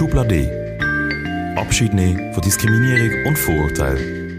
Schublade. 0.00 0.48
Abschied 1.56 1.92
nehmen 1.92 2.32
von 2.32 2.40
Diskriminierung 2.42 3.26
und 3.26 3.38
Vorurteilen. 3.38 4.38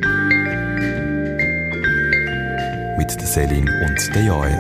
Mit 2.98 3.12
der 3.12 3.28
Selin 3.28 3.70
und 3.70 4.16
der 4.16 4.24
Jael. 4.24 4.58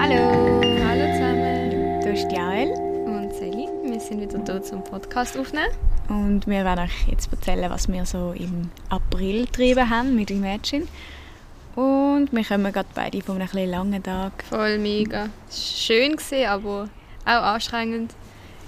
Hallo, 0.00 0.62
Hallo 0.82 1.12
zusammen. 1.12 2.00
hier 2.02 2.12
ist 2.14 2.26
die 2.28 2.36
Jael 2.36 2.70
Und 3.04 3.34
Sally, 3.34 3.68
wir 3.84 4.00
sind 4.00 4.22
wieder 4.22 4.42
hier 4.46 4.62
zum 4.62 4.82
Podcast 4.82 5.36
aufnehmen. 5.36 5.74
und 6.08 6.46
wir 6.46 6.64
werden 6.64 6.86
euch 6.86 7.08
jetzt 7.10 7.30
erzählen, 7.30 7.68
was 7.68 7.88
wir 7.88 8.06
so 8.06 8.32
im 8.32 8.70
April 8.88 9.44
getrieben 9.44 9.90
haben 9.90 10.16
mit 10.16 10.30
Imagine. 10.30 10.86
Und 11.76 12.28
wir 12.32 12.44
kommen 12.44 12.72
gerade 12.72 12.88
beide 12.94 13.20
von 13.20 13.34
einem 13.34 13.44
etwas 13.44 13.66
langen 13.66 14.02
Tag. 14.02 14.42
Voll 14.48 14.78
mega. 14.78 15.28
Es 15.50 15.90
war 15.90 16.18
schön, 16.18 16.46
aber 16.46 16.88
auch 17.26 17.42
anstrengend. 17.42 18.14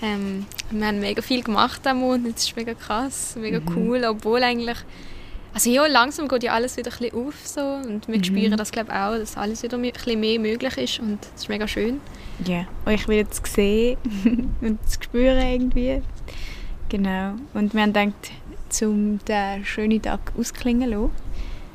Ähm, 0.05 0.45
wir 0.71 0.87
haben 0.87 1.01
mega 1.01 1.23
viel 1.23 1.43
gemacht 1.43 1.87
am 1.87 2.01
Monat. 2.01 2.37
Es 2.37 2.45
ist 2.45 2.57
mega 2.57 2.75
krass, 2.75 3.37
mega 3.41 3.61
cool. 3.75 4.05
Obwohl 4.05 4.43
eigentlich. 4.43 4.77
Also 5.55 5.71
ja, 5.71 5.87
langsam 5.87 6.27
geht 6.29 6.43
ja 6.43 6.53
alles 6.53 6.77
wieder 6.77 6.93
ein 6.93 6.99
bisschen 6.99 7.27
auf. 7.27 7.35
So, 7.47 7.61
und 7.61 8.07
wir 8.09 8.23
spüren 8.23 8.57
das 8.57 8.73
glaube 8.73 8.93
auch, 8.93 9.17
dass 9.17 9.37
alles 9.37 9.63
wieder 9.63 9.79
ein 9.79 9.91
bisschen 9.91 10.21
mehr 10.21 10.39
möglich 10.39 10.77
ist. 10.77 10.99
Und 10.99 11.19
es 11.35 11.43
ist 11.43 11.49
mega 11.49 11.67
schön. 11.67 12.01
Ja, 12.45 12.67
euch 12.87 13.09
wieder 13.09 13.31
zu 13.31 13.41
sehen 13.47 13.97
und 14.61 14.79
zu 14.89 15.03
spüren 15.03 15.41
irgendwie. 15.41 16.03
Genau. 16.89 17.35
Und 17.55 17.73
wir 17.73 17.83
haben 17.83 17.93
gedacht, 17.93 18.33
um 18.83 19.21
den 19.25 19.65
schönen 19.65 20.03
Tag 20.03 20.33
ausklingen 20.37 20.91
zu 20.91 20.97
lassen, 20.99 21.13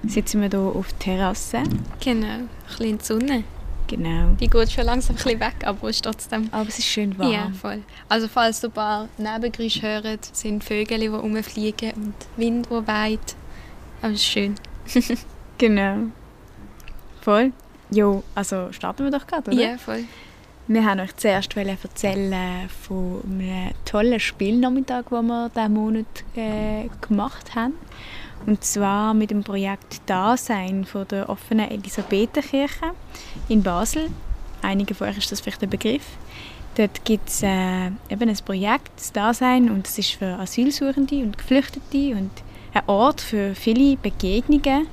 sitzen 0.08 0.42
wir 0.42 0.50
hier 0.50 0.60
auf 0.60 0.90
der 0.94 1.00
Terrasse. 1.00 1.64
Genau, 2.04 2.28
ein 2.28 2.50
bisschen 2.68 2.86
in 2.86 2.98
die 2.98 3.06
Sonne. 3.06 3.44
Genau. 3.90 4.36
Die 4.40 4.48
geht 4.48 4.72
schon 4.72 4.86
langsam 4.86 5.16
ein 5.16 5.24
bisschen 5.24 5.40
weg, 5.40 5.56
aber 5.66 5.90
es 5.90 5.96
ist 5.98 6.06
trotzdem 6.06 6.48
Aber 6.52 6.70
es 6.70 6.78
ist 6.78 6.86
schön 6.88 7.18
warm. 7.18 7.32
Ja, 7.32 7.52
voll. 7.60 7.82
Also 8.08 8.28
falls 8.28 8.64
ihr 8.64 8.70
ein 8.70 8.74
paar 8.74 9.10
Nebengeräusche 9.18 9.82
hört, 9.82 10.24
sind 10.36 10.64
Vögel, 10.64 11.00
die 11.00 11.08
rumfliegen 11.08 11.92
und 11.94 12.14
Wind, 12.38 12.68
der 12.70 12.88
weht. 12.88 13.36
Aber 14.02 14.14
es 14.14 14.20
ist 14.20 14.26
schön. 14.26 14.56
Genau. 15.58 16.06
Voll. 17.20 17.52
Jo, 17.92 18.24
also 18.34 18.72
starten 18.72 19.04
wir 19.04 19.12
doch 19.12 19.28
gerade, 19.28 19.52
oder? 19.52 19.62
Ja, 19.62 19.78
voll. 19.78 20.06
Wir 20.72 20.86
haben 20.86 21.00
euch 21.00 21.16
zuerst 21.16 21.58
erzählen 21.58 22.70
von 22.70 23.24
einem 23.26 23.72
tollen 23.86 24.20
Spielnachmittag, 24.20 25.06
den 25.10 25.26
wir 25.26 25.50
diesen 25.50 25.74
Monat 25.74 26.06
äh, 26.36 26.88
gemacht 27.02 27.56
haben. 27.56 27.74
Und 28.46 28.64
zwar 28.64 29.16
mit 29.16 29.32
dem 29.32 29.44
Projekt 29.44 30.00
Dasein 30.06 30.86
von 30.86 31.08
der 31.08 31.28
offenen 31.28 31.72
Elisabethenkirche 31.72 32.92
in 33.48 33.64
Basel. 33.64 34.12
Einigen 34.62 34.94
von 34.94 35.08
euch 35.08 35.18
ist 35.18 35.32
das 35.32 35.42
vielleicht 35.42 35.64
ein 35.64 35.72
Begriff. 35.72 36.06
Dort 36.76 37.04
gibt 37.04 37.30
es 37.30 37.42
äh, 37.42 37.88
eben 38.08 38.30
ein 38.30 38.38
Projekt, 38.46 38.92
das 38.96 39.12
Dasein, 39.12 39.72
und 39.72 39.88
das 39.88 39.98
ist 39.98 40.12
für 40.12 40.38
Asylsuchende 40.38 41.24
und 41.24 41.36
Geflüchtete 41.36 42.12
und 42.12 42.30
ein 42.76 42.84
Ort 42.86 43.22
für 43.22 43.56
viele 43.56 43.98
Begegnungen 43.98 44.86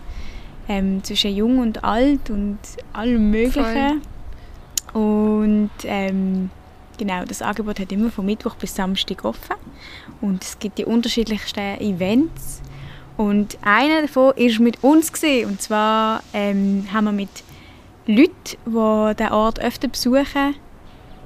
ähm, 0.70 1.04
zwischen 1.04 1.36
Jung 1.36 1.58
und 1.58 1.84
Alt 1.84 2.30
und 2.30 2.60
allem 2.94 3.30
Möglichen. 3.30 4.00
Und 4.96 5.70
ähm, 5.84 6.48
genau, 6.96 7.22
das 7.26 7.42
Angebot 7.42 7.78
hat 7.78 7.92
immer 7.92 8.10
von 8.10 8.24
Mittwoch 8.24 8.54
bis 8.54 8.74
Samstag 8.74 9.26
offen. 9.26 9.56
Und 10.22 10.42
es 10.42 10.58
gibt 10.58 10.78
die 10.78 10.86
unterschiedlichsten 10.86 11.78
Events. 11.82 12.62
Und 13.18 13.58
einer 13.60 14.00
davon 14.00 14.32
war 14.34 14.62
mit 14.62 14.82
uns. 14.82 15.12
Gewesen. 15.12 15.50
Und 15.50 15.60
zwar 15.60 16.22
ähm, 16.32 16.86
haben 16.90 17.04
wir 17.04 17.12
mit 17.12 17.28
Leuten, 18.06 18.56
die 18.64 19.14
den 19.16 19.32
Ort 19.32 19.60
öfter 19.60 19.88
besuchen, 19.88 20.54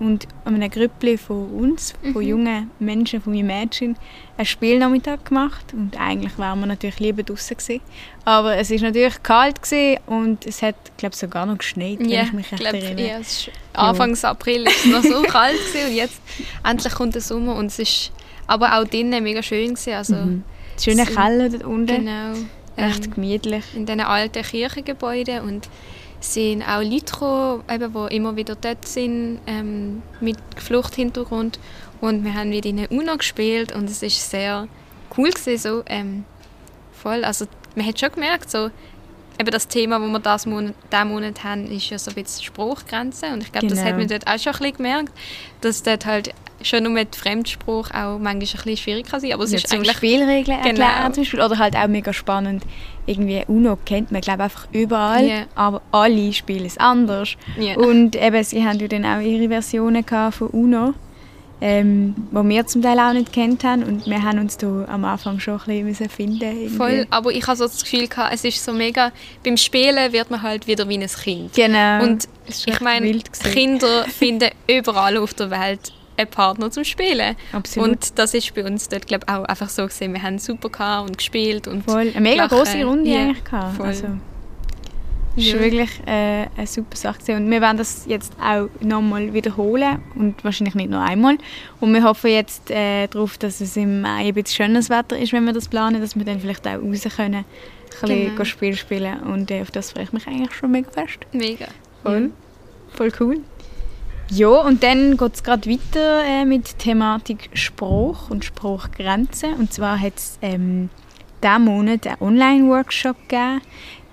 und 0.01 0.27
einem 0.45 0.69
Grüppli 0.71 1.17
von 1.19 1.49
uns, 1.51 1.95
von 2.13 2.23
jungen 2.23 2.71
Menschen, 2.81 3.21
von 3.23 3.33
meinem 3.33 3.47
Mädchen, 3.47 3.97
einen 4.37 4.47
Spielnachmittag 4.47 5.25
gemacht. 5.27 5.73
Und 5.73 6.01
eigentlich 6.01 6.37
waren 6.39 6.59
wir 6.61 6.67
natürlich 6.67 6.99
lieber 6.99 7.23
draußen 7.23 7.57
gewesen. 7.57 7.81
Aber 8.25 8.57
es 8.57 8.71
war 8.71 8.79
natürlich 8.81 9.23
kalt 9.23 9.63
gewesen 9.63 9.99
und 10.07 10.47
es 10.47 10.63
hat, 10.63 10.75
glaube 10.97 11.13
ich, 11.13 11.19
sogar 11.21 11.47
noch 11.47 11.59
geschneit, 11.59 11.99
wenn 12.01 12.09
Ja, 12.09 12.23
ich 12.23 12.33
mich 12.33 12.51
recht 12.51 12.61
glaub, 12.61 12.75
erinnere. 12.75 13.07
ja, 13.07 13.19
es 13.19 13.47
ist 13.47 13.51
Anfangs 13.75 14.25
April 14.25 14.65
war 14.65 14.73
es 14.73 14.85
noch 14.87 15.03
so 15.05 15.23
kalt 15.29 15.57
gewesen 15.59 15.91
und 15.91 15.95
jetzt 15.97 16.21
endlich 16.65 16.93
kommt 16.95 17.15
der 17.15 17.23
Sommer 17.23 17.55
und 17.57 17.67
es 17.67 17.79
ist 17.79 18.13
aber 18.47 18.79
auch 18.79 18.85
drinnen 18.85 19.23
mega 19.23 19.43
schön 19.43 19.75
gewesen. 19.75 19.93
Also, 19.95 20.15
Mhm. 20.17 20.45
Schöne 20.83 21.05
Keller 21.05 21.51
dort 21.51 21.65
unten, 21.65 21.87
Genau. 22.07 22.33
recht 22.79 23.05
Ähm, 23.05 23.11
gemütlich. 23.15 23.65
in 23.75 23.85
diesen 23.85 24.01
alten 24.01 24.43
Kirchengebäuden 24.43 25.43
und 25.43 25.69
sind 26.21 26.63
auch 26.63 26.83
Leute 26.83 27.13
gekommen, 27.13 27.65
eben, 27.71 27.93
die 27.93 28.17
immer 28.17 28.37
wieder 28.37 28.55
dort 28.55 28.87
sind, 28.87 29.41
ähm, 29.47 30.03
mit 30.21 30.37
Fluchthintergrund. 30.57 31.59
Und 32.01 32.25
wir 32.25 32.35
haben 32.35 32.51
mit 32.51 32.65
ihnen 32.65 32.87
UNO 32.87 33.17
gespielt 33.17 33.73
und 33.75 33.85
es 33.91 34.03
ist 34.03 34.31
sehr 34.31 34.69
cool 35.17 35.31
gewesen, 35.31 35.59
so 35.59 35.83
ähm, 35.87 36.25
voll, 36.93 37.25
also 37.25 37.47
man 37.75 37.87
hat 37.87 37.99
schon 37.99 38.13
gemerkt, 38.13 38.51
so 38.51 38.71
eben 39.41 39.51
das 39.51 39.67
Thema, 39.69 39.99
das 39.99 40.09
wir 40.11 40.19
das 40.21 40.47
Monat, 40.47 40.75
diesen 40.93 41.09
Monat 41.09 41.43
haben, 41.45 41.67
ist 41.71 41.91
ja 41.91 41.99
so 41.99 42.11
ein 42.11 42.15
bisschen 42.23 42.45
Spruchgrenze 42.45 43.27
und 43.33 43.43
ich 43.43 43.51
glaube, 43.53 43.67
das 43.67 43.79
Genau. 43.79 43.91
hat 43.91 43.99
man 43.99 44.09
dort 44.09 44.27
auch 44.27 44.39
schon 44.39 44.53
ein 44.53 44.59
bisschen 44.59 44.77
gemerkt, 44.77 45.13
dass 45.63 45.83
dort 45.83 46.07
halt 46.07 46.33
schon 46.63 46.83
nur 46.83 46.93
mit 46.93 47.17
Fremdspruch 47.17 47.91
auch 47.91 48.19
manchmal 48.19 48.33
ein 48.35 48.39
bisschen 48.41 48.77
schwierig 48.77 49.07
kann 49.07 49.21
sein, 49.21 49.33
aber 49.33 49.45
es 49.45 49.53
Ja, 49.53 49.57
ist 49.59 49.73
eigentlich 49.73 49.97
Spielregeln 49.97 50.61
Genau. 50.63 50.83
erklären 50.83 51.15
zum 51.15 51.23
Beispiel. 51.23 51.41
Oder 51.41 51.59
halt 51.59 51.75
auch 51.75 51.89
mega 51.89 52.13
spannend, 52.13 52.65
irgendwie 53.07 53.43
UNO 53.49 53.79
kennt 53.87 54.13
man 54.13 54.21
glaube 54.21 54.43
einfach 54.45 54.69
überall, 54.73 55.27
Ja. 55.27 55.43
aber 55.55 55.81
alle 55.91 56.33
spielen 56.35 56.67
es 56.67 56.77
anders. 56.77 57.31
Ja. 57.59 57.77
Und 57.77 58.15
eben, 58.15 58.45
sie 58.45 58.63
haben 58.65 58.79
ja 58.79 58.89
dann 58.89 59.07
auch 59.07 59.21
ihre 59.21 59.49
Versionen 59.49 60.05
von 60.05 60.49
UNO, 60.49 60.93
ähm, 61.61 62.15
die 62.31 62.49
wir 62.49 62.67
zum 62.67 62.83
Teil 62.83 62.99
auch 62.99 63.13
nicht 63.13 63.33
kennt 63.33 63.65
haben. 63.65 63.83
Und 63.83 64.07
wir 64.07 64.23
haben 64.23 64.39
uns 64.39 64.57
da 64.57 64.85
am 64.89 65.05
Anfang 65.05 65.41
schon 65.41 65.61
ein 65.67 65.85
bisschen 65.87 66.09
finden 66.09 66.43
irgendwie. 66.43 66.69
Voll, 66.69 67.07
aber 67.11 67.31
ich 67.33 67.47
habe 67.47 67.57
so 67.57 67.65
das 67.65 67.83
Gefühl 67.83 68.09
gehabt, 68.09 68.33
es 68.35 68.45
ist 68.45 68.65
so 68.65 68.73
mega, 68.73 69.13
beim 69.45 69.57
Spielen 69.57 70.13
wird 70.13 70.31
man 70.31 70.43
halt 70.43 70.67
wieder 70.67 70.89
wie 70.89 70.99
ein 70.99 71.07
Kind. 71.07 71.53
Genau. 71.55 72.03
Und 72.03 72.29
ich 72.47 72.81
meine. 72.81 73.21
Kinder 73.53 74.05
finden 74.09 74.51
überall 74.67 75.17
auf 75.19 75.35
der 75.35 75.51
Welt 75.51 75.93
einen 76.17 76.31
Partner 76.31 76.71
zum 76.71 76.85
Spielen. 76.85 77.37
Absolut. 77.53 77.89
Und 77.89 78.19
das 78.19 78.35
ist 78.35 78.55
bei 78.55 78.65
uns 78.65 78.89
dort, 78.89 79.07
glaube 79.07 79.27
auch 79.29 79.45
einfach 79.45 79.69
so 79.69 79.87
gesehen. 79.87 80.13
Wir 80.13 80.23
haben 80.23 80.39
super 80.39 80.69
gehabt 80.69 81.09
und 81.09 81.19
gespielt 81.19 81.67
und 81.67 81.85
Voll. 81.85 82.11
Eine 82.15 82.21
mega 82.21 82.47
große 82.47 82.85
Runde 82.85 83.09
Ja, 83.11 83.21
eigentlich 83.23 83.45
gehabt. 83.45 83.77
voll. 83.77 83.87
Also, 83.87 84.07
das 85.37 85.45
Ja. 85.47 85.55
war 85.55 85.61
wirklich 85.63 85.91
äh, 86.07 86.47
eine 86.57 86.67
super 86.67 86.97
Sache. 86.97 87.19
gewesen. 87.21 87.45
Und 87.45 87.51
wir 87.51 87.61
werden 87.61 87.77
das 87.79 88.05
jetzt 88.07 88.33
auch 88.43 88.69
nochmal 88.81 89.33
wiederholen 89.33 90.01
und 90.15 90.43
wahrscheinlich 90.45 90.75
nicht 90.75 90.91
nur 90.91 91.01
einmal. 91.01 91.39
Und 91.81 91.93
wir 91.95 92.03
hoffen 92.03 92.31
jetzt 92.31 92.71
äh, 92.71 93.07
darauf, 93.07 93.39
dass 93.39 93.61
es 93.61 93.77
im 93.77 94.01
Mai 94.03 94.29
ein 94.29 94.35
bisschen 94.35 94.67
schönes 94.67 94.91
Wetter 94.91 95.19
ist, 95.19 95.33
wenn 95.33 95.45
wir 95.45 95.53
das 95.53 95.69
planen, 95.69 96.01
dass 96.01 96.17
wir 96.17 96.25
dann 96.25 96.41
vielleicht 96.41 96.67
auch 96.67 96.83
raus 96.83 97.05
können, 97.17 97.35
ein 97.37 97.45
bisschen 98.01 98.31
Genau. 98.31 98.45
Spiel 98.45 98.77
spielen. 98.77 99.21
Und 99.21 99.51
äh, 99.51 99.63
auf 99.63 99.71
das 99.71 99.93
freue 99.93 100.05
ich 100.05 100.13
mich 100.13 100.27
eigentlich 100.27 100.53
schon 100.55 100.71
mega 100.71 100.91
fest. 100.91 101.19
mega. 101.33 101.67
Voll. 102.03 102.31
Voll 102.95 103.13
cool. 103.21 103.41
Ja, 104.33 104.49
und 104.49 104.83
dann 104.85 105.17
geht 105.17 105.35
es 105.35 105.43
gerade 105.43 105.69
weiter 105.69 106.23
äh, 106.25 106.45
mit 106.45 106.79
Thematik 106.79 107.51
Spruch 107.53 108.31
und 108.31 108.45
Spruchgrenzen. 108.45 109.55
Und 109.55 109.73
zwar 109.73 110.01
hat 110.01 110.13
es 110.17 110.39
ähm, 110.41 110.89
diesen 111.43 111.65
Monat 111.65 112.07
einen 112.07 112.17
Online-Workshop 112.21 113.17
gegeben 113.29 113.61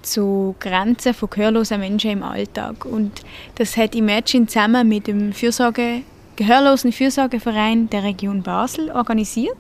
zu 0.08 0.56
Grenzen 0.60 1.14
von 1.14 1.30
gehörlosen 1.30 1.80
Menschen 1.80 2.12
im 2.12 2.24
Alltag. 2.24 2.86
Und 2.86 3.24
das 3.56 3.78
hat 3.78 3.96
Imagine 3.96 4.48
zusammen 4.48 4.88
mit 4.88 5.08
dem 5.08 5.34
Fürsorge, 5.34 6.02
Gehörlosen 6.36 6.92
Fürsorgeverein 6.92 7.90
der 7.90 8.04
Region 8.04 8.44
Basel 8.44 8.92
organisiert. 8.92 9.58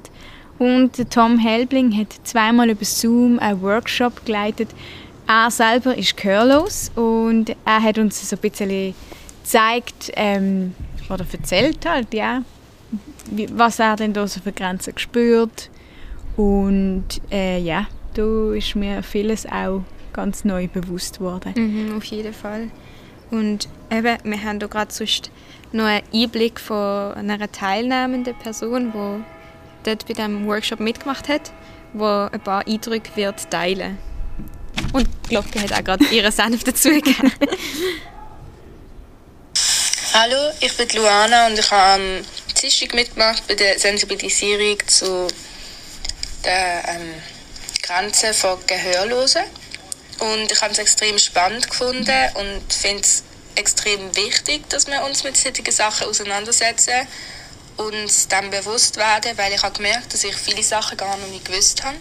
Und 0.59 1.11
Tom 1.11 1.39
Helbling 1.39 1.95
hat 1.97 2.13
zweimal 2.23 2.69
über 2.69 2.85
Zoom 2.85 3.39
einen 3.39 3.61
Workshop 3.61 4.25
geleitet. 4.25 4.69
Er 5.27 5.51
selber 5.51 5.95
ist 5.97 6.15
gehörlos 6.17 6.91
und 6.95 7.55
er 7.65 7.83
hat 7.83 7.97
uns 7.97 8.29
so 8.29 8.35
ein 8.35 8.41
bisschen 8.41 8.95
gezeigt 9.43 10.11
ähm, 10.15 10.73
oder 11.09 11.25
erzählt 11.31 11.85
halt, 11.85 12.13
ja, 12.13 12.43
was 13.53 13.79
er 13.79 13.95
denn 13.95 14.13
da 14.13 14.27
so 14.27 14.39
für 14.39 14.51
Grenzen 14.51 14.95
gespürt. 14.95 15.69
Und 16.37 17.05
äh, 17.31 17.59
ja, 17.59 17.87
da 18.13 18.53
ist 18.53 18.75
mir 18.75 19.03
vieles 19.03 19.45
auch 19.45 19.83
ganz 20.17 20.43
neu 20.43 20.67
bewusst 20.67 21.21
worden. 21.21 21.53
Mhm, 21.55 21.95
auf 21.95 22.03
jeden 22.05 22.33
Fall. 22.33 22.69
Und 23.29 23.69
eben, 23.91 24.17
wir 24.23 24.43
haben 24.43 24.59
da 24.59 24.65
gerade 24.65 24.91
sonst 24.91 25.29
noch 25.71 25.85
einen 25.85 26.03
Einblick 26.11 26.59
von 26.59 27.13
einer 27.13 27.51
teilnehmenden 27.51 28.35
Person, 28.35 28.91
die 28.93 29.23
dort 29.87 30.07
bei 30.07 30.13
diesem 30.13 30.47
Workshop 30.47 30.79
mitgemacht 30.79 31.29
hat, 31.29 31.51
die 31.93 32.01
ein 32.01 32.39
paar 32.41 32.67
Eindrücke 32.67 33.11
wird 33.15 33.49
teilen 33.51 33.99
Und 34.91 35.07
die 35.25 35.29
Glocke 35.29 35.61
hat 35.61 35.71
auch 35.73 35.83
gerade 35.83 36.05
ihren 36.11 36.31
Senf 36.31 36.63
dazugegeben. 36.63 37.31
Hallo, 40.13 40.51
ich 40.61 40.75
bin 40.75 40.87
Luana 40.95 41.45
und 41.45 41.59
ich 41.59 41.69
habe 41.69 42.01
am 42.01 42.25
Dienstag 42.59 42.95
mitgemacht 42.95 43.47
bei 43.47 43.53
der 43.53 43.77
Sensibilisierung 43.77 44.77
zu 44.87 45.27
den 46.43 46.51
ähm, 46.87 47.13
Grenzen 47.83 48.33
von 48.33 48.57
Gehörlosen. 48.65 49.43
Und 50.19 50.51
ich 50.51 50.61
habe 50.61 50.71
es 50.71 50.79
extrem 50.79 51.17
spannend 51.19 51.69
gefunden 51.69 52.29
und 52.35 52.73
finde 52.73 53.01
es 53.01 53.23
extrem 53.55 54.15
wichtig, 54.15 54.69
dass 54.69 54.87
wir 54.87 55.03
uns 55.03 55.23
mit 55.23 55.37
solchen 55.37 55.71
Sachen 55.71 56.07
auseinandersetzen. 56.07 57.07
uns 57.77 58.27
dann 58.27 58.49
bewusst 58.49 58.97
werden, 58.97 59.37
weil 59.37 59.53
ich 59.53 59.61
habe 59.61 59.75
gemerkt, 59.75 60.11
dass 60.11 60.23
ich 60.23 60.35
viele 60.35 60.63
Sachen 60.63 60.97
gar 60.97 61.15
noch 61.17 61.27
nicht 61.27 61.45
gewusst 61.45 61.83
habe. 61.83 61.97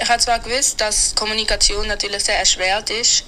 Ich 0.00 0.08
habe 0.08 0.18
zwar 0.18 0.40
gewusst, 0.40 0.80
dass 0.80 1.14
Kommunikation 1.14 1.86
natürlich 1.86 2.24
sehr 2.24 2.38
erschwert 2.38 2.88
ist, 2.88 3.24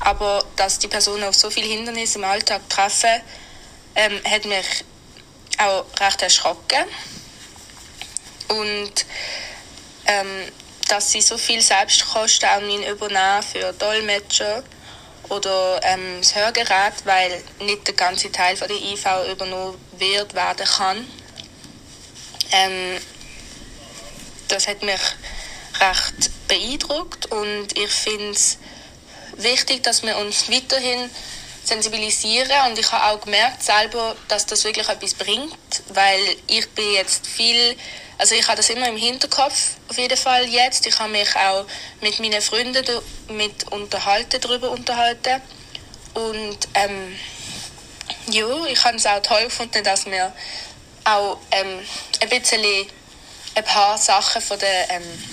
aber 0.00 0.44
dass 0.56 0.78
die 0.78 0.88
Personen 0.88 1.24
auf 1.24 1.34
so 1.34 1.50
viele 1.50 1.66
Hindernisse 1.66 2.18
im 2.18 2.24
Alltag 2.24 2.62
treffen, 2.70 3.20
ähm, 3.94 4.20
hat 4.24 4.46
mich 4.46 4.84
auch 5.58 5.84
recht 6.00 6.22
erschrocken. 6.22 6.84
Und 8.48 9.06
ähm, 10.06 10.52
dass 10.88 11.10
sie 11.10 11.20
so 11.20 11.36
viel 11.36 11.60
Selbstkosten 11.60 12.48
auch 12.48 12.88
übernehmen 12.90 13.42
für 13.42 13.72
Dolmetscher 13.72 14.62
oder 15.28 15.80
ähm, 15.82 16.18
das 16.20 16.34
Hörgerät, 16.34 16.94
weil 17.04 17.42
nicht 17.60 17.86
der 17.86 17.94
ganze 17.94 18.30
Teil 18.30 18.56
von 18.56 18.68
der 18.68 18.76
IV 18.76 19.04
übernommen 19.32 19.76
wird, 19.98 20.34
werden 20.34 20.66
kann. 20.66 21.06
Ähm, 22.52 22.98
das 24.48 24.68
hat 24.68 24.82
mich 24.82 25.00
recht 25.80 26.30
beeindruckt 26.48 27.26
und 27.26 27.76
ich 27.76 27.90
finde 27.90 28.30
es 28.30 28.58
wichtig, 29.36 29.82
dass 29.82 30.02
wir 30.02 30.16
uns 30.16 30.50
weiterhin 30.50 31.10
sensibilisieren 31.64 32.70
und 32.70 32.78
ich 32.78 32.90
habe 32.92 33.04
auch 33.06 33.20
gemerkt 33.20 33.62
selber, 33.62 34.16
dass 34.28 34.46
das 34.46 34.64
wirklich 34.64 34.88
etwas 34.88 35.14
bringt, 35.14 35.82
weil 35.88 36.20
ich 36.46 36.68
bin 36.70 36.92
jetzt 36.92 37.26
viel, 37.26 37.76
also 38.18 38.34
ich 38.34 38.46
habe 38.46 38.56
das 38.56 38.70
immer 38.70 38.88
im 38.88 38.96
Hinterkopf 38.96 39.72
auf 39.88 39.98
jeden 39.98 40.16
Fall 40.16 40.44
jetzt. 40.46 40.86
Ich 40.86 40.98
habe 40.98 41.10
mich 41.10 41.34
auch 41.36 41.66
mit 42.00 42.18
meinen 42.18 42.40
Freunden 42.40 42.84
mit 43.28 43.70
unterhalten, 43.70 44.40
darüber 44.40 44.70
unterhalten 44.70 45.42
und 46.14 46.58
ähm, 46.74 47.18
ja, 48.28 48.64
ich 48.66 48.84
habe 48.84 48.96
es 48.96 49.06
auch 49.06 49.20
toll 49.20 49.44
gefunden, 49.44 49.84
dass 49.84 50.06
wir 50.06 50.32
auch 51.04 51.38
ähm, 51.50 51.80
ein 52.20 52.28
bisschen 52.28 52.64
ein 53.54 53.64
paar 53.64 53.96
Sachen 53.98 54.42
von 54.42 54.58
der 54.58 54.90
ähm, 54.90 55.24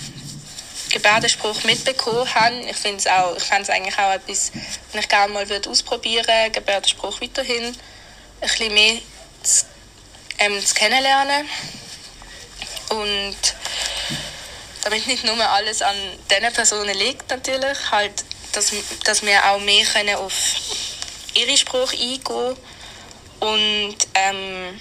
Gebärdenspruch 0.90 1.64
mitbekommen 1.64 2.32
haben. 2.34 2.68
Ich 2.68 2.76
finde 2.76 2.98
es 2.98 3.06
auch, 3.06 3.36
eigentlich 3.50 3.98
auch 3.98 4.12
etwas, 4.12 4.52
was 4.92 5.02
ich 5.02 5.08
gerne 5.08 5.32
mal 5.32 5.46
ausprobieren 5.68 6.26
würde, 6.26 6.50
Gebärdenspruch 6.52 7.20
weiterhin 7.20 7.64
ein 7.64 7.74
bisschen 8.40 8.74
mehr 8.74 8.98
zu, 9.42 9.64
ähm, 10.38 10.64
zu 10.64 10.74
kennenlernen. 10.74 11.48
Und 12.90 13.36
damit 14.82 15.06
nicht 15.06 15.24
nur 15.24 15.38
alles 15.48 15.82
an 15.82 15.96
diesen 16.30 16.52
Personen 16.52 16.96
liegt 16.96 17.28
natürlich, 17.30 17.90
halt, 17.90 18.24
dass, 18.52 18.72
dass 19.04 19.22
wir 19.22 19.44
auch 19.50 19.60
mehr 19.60 19.84
können 19.84 20.16
auf 20.16 20.34
ihre 21.34 21.56
Spruch 21.56 21.92
eingehen 21.92 22.56
und 23.40 23.96
ähm, 24.14 24.80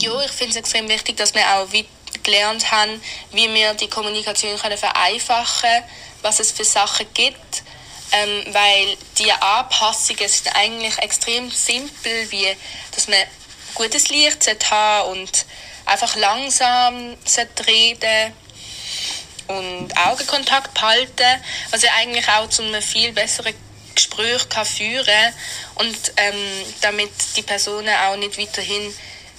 ja, 0.00 0.20
ich 0.24 0.30
finde 0.32 0.50
es 0.50 0.56
extrem 0.56 0.88
wichtig, 0.88 1.16
dass 1.16 1.34
wir 1.34 1.42
auch 1.54 1.68
gelernt 2.22 2.72
haben, 2.72 3.00
wie 3.30 3.52
wir 3.52 3.74
die 3.74 3.88
Kommunikation 3.88 4.58
können 4.58 4.78
vereinfachen 4.78 5.60
können, 5.60 5.84
was 6.22 6.40
es 6.40 6.50
für 6.50 6.64
Sachen 6.64 7.06
gibt. 7.14 7.62
Ähm, 8.12 8.54
weil 8.54 8.96
die 9.18 9.30
Anpassungen 9.32 10.28
sind 10.28 10.54
eigentlich 10.54 10.98
extrem 10.98 11.50
simpel, 11.50 12.30
wie 12.30 12.56
dass 12.92 13.08
man 13.08 13.18
gutes 13.74 14.08
Licht 14.08 14.70
haben 14.70 15.10
und 15.10 15.46
einfach 15.86 16.16
langsam 16.16 17.16
reden 17.66 18.32
und 19.46 19.96
Augenkontakt 20.06 20.72
behalten, 20.74 21.42
was 21.70 21.82
ja 21.82 21.90
eigentlich 21.98 22.28
auch 22.28 22.48
zu 22.48 22.62
einem 22.62 22.80
viel 22.80 23.12
besseren 23.12 23.54
Gespräch 23.94 24.48
kann 24.48 24.64
führen 24.64 25.32
und 25.76 26.12
ähm, 26.16 26.34
damit 26.80 27.10
die 27.36 27.42
Personen 27.42 27.94
auch 28.06 28.16
nicht 28.16 28.38
weiterhin 28.38 28.92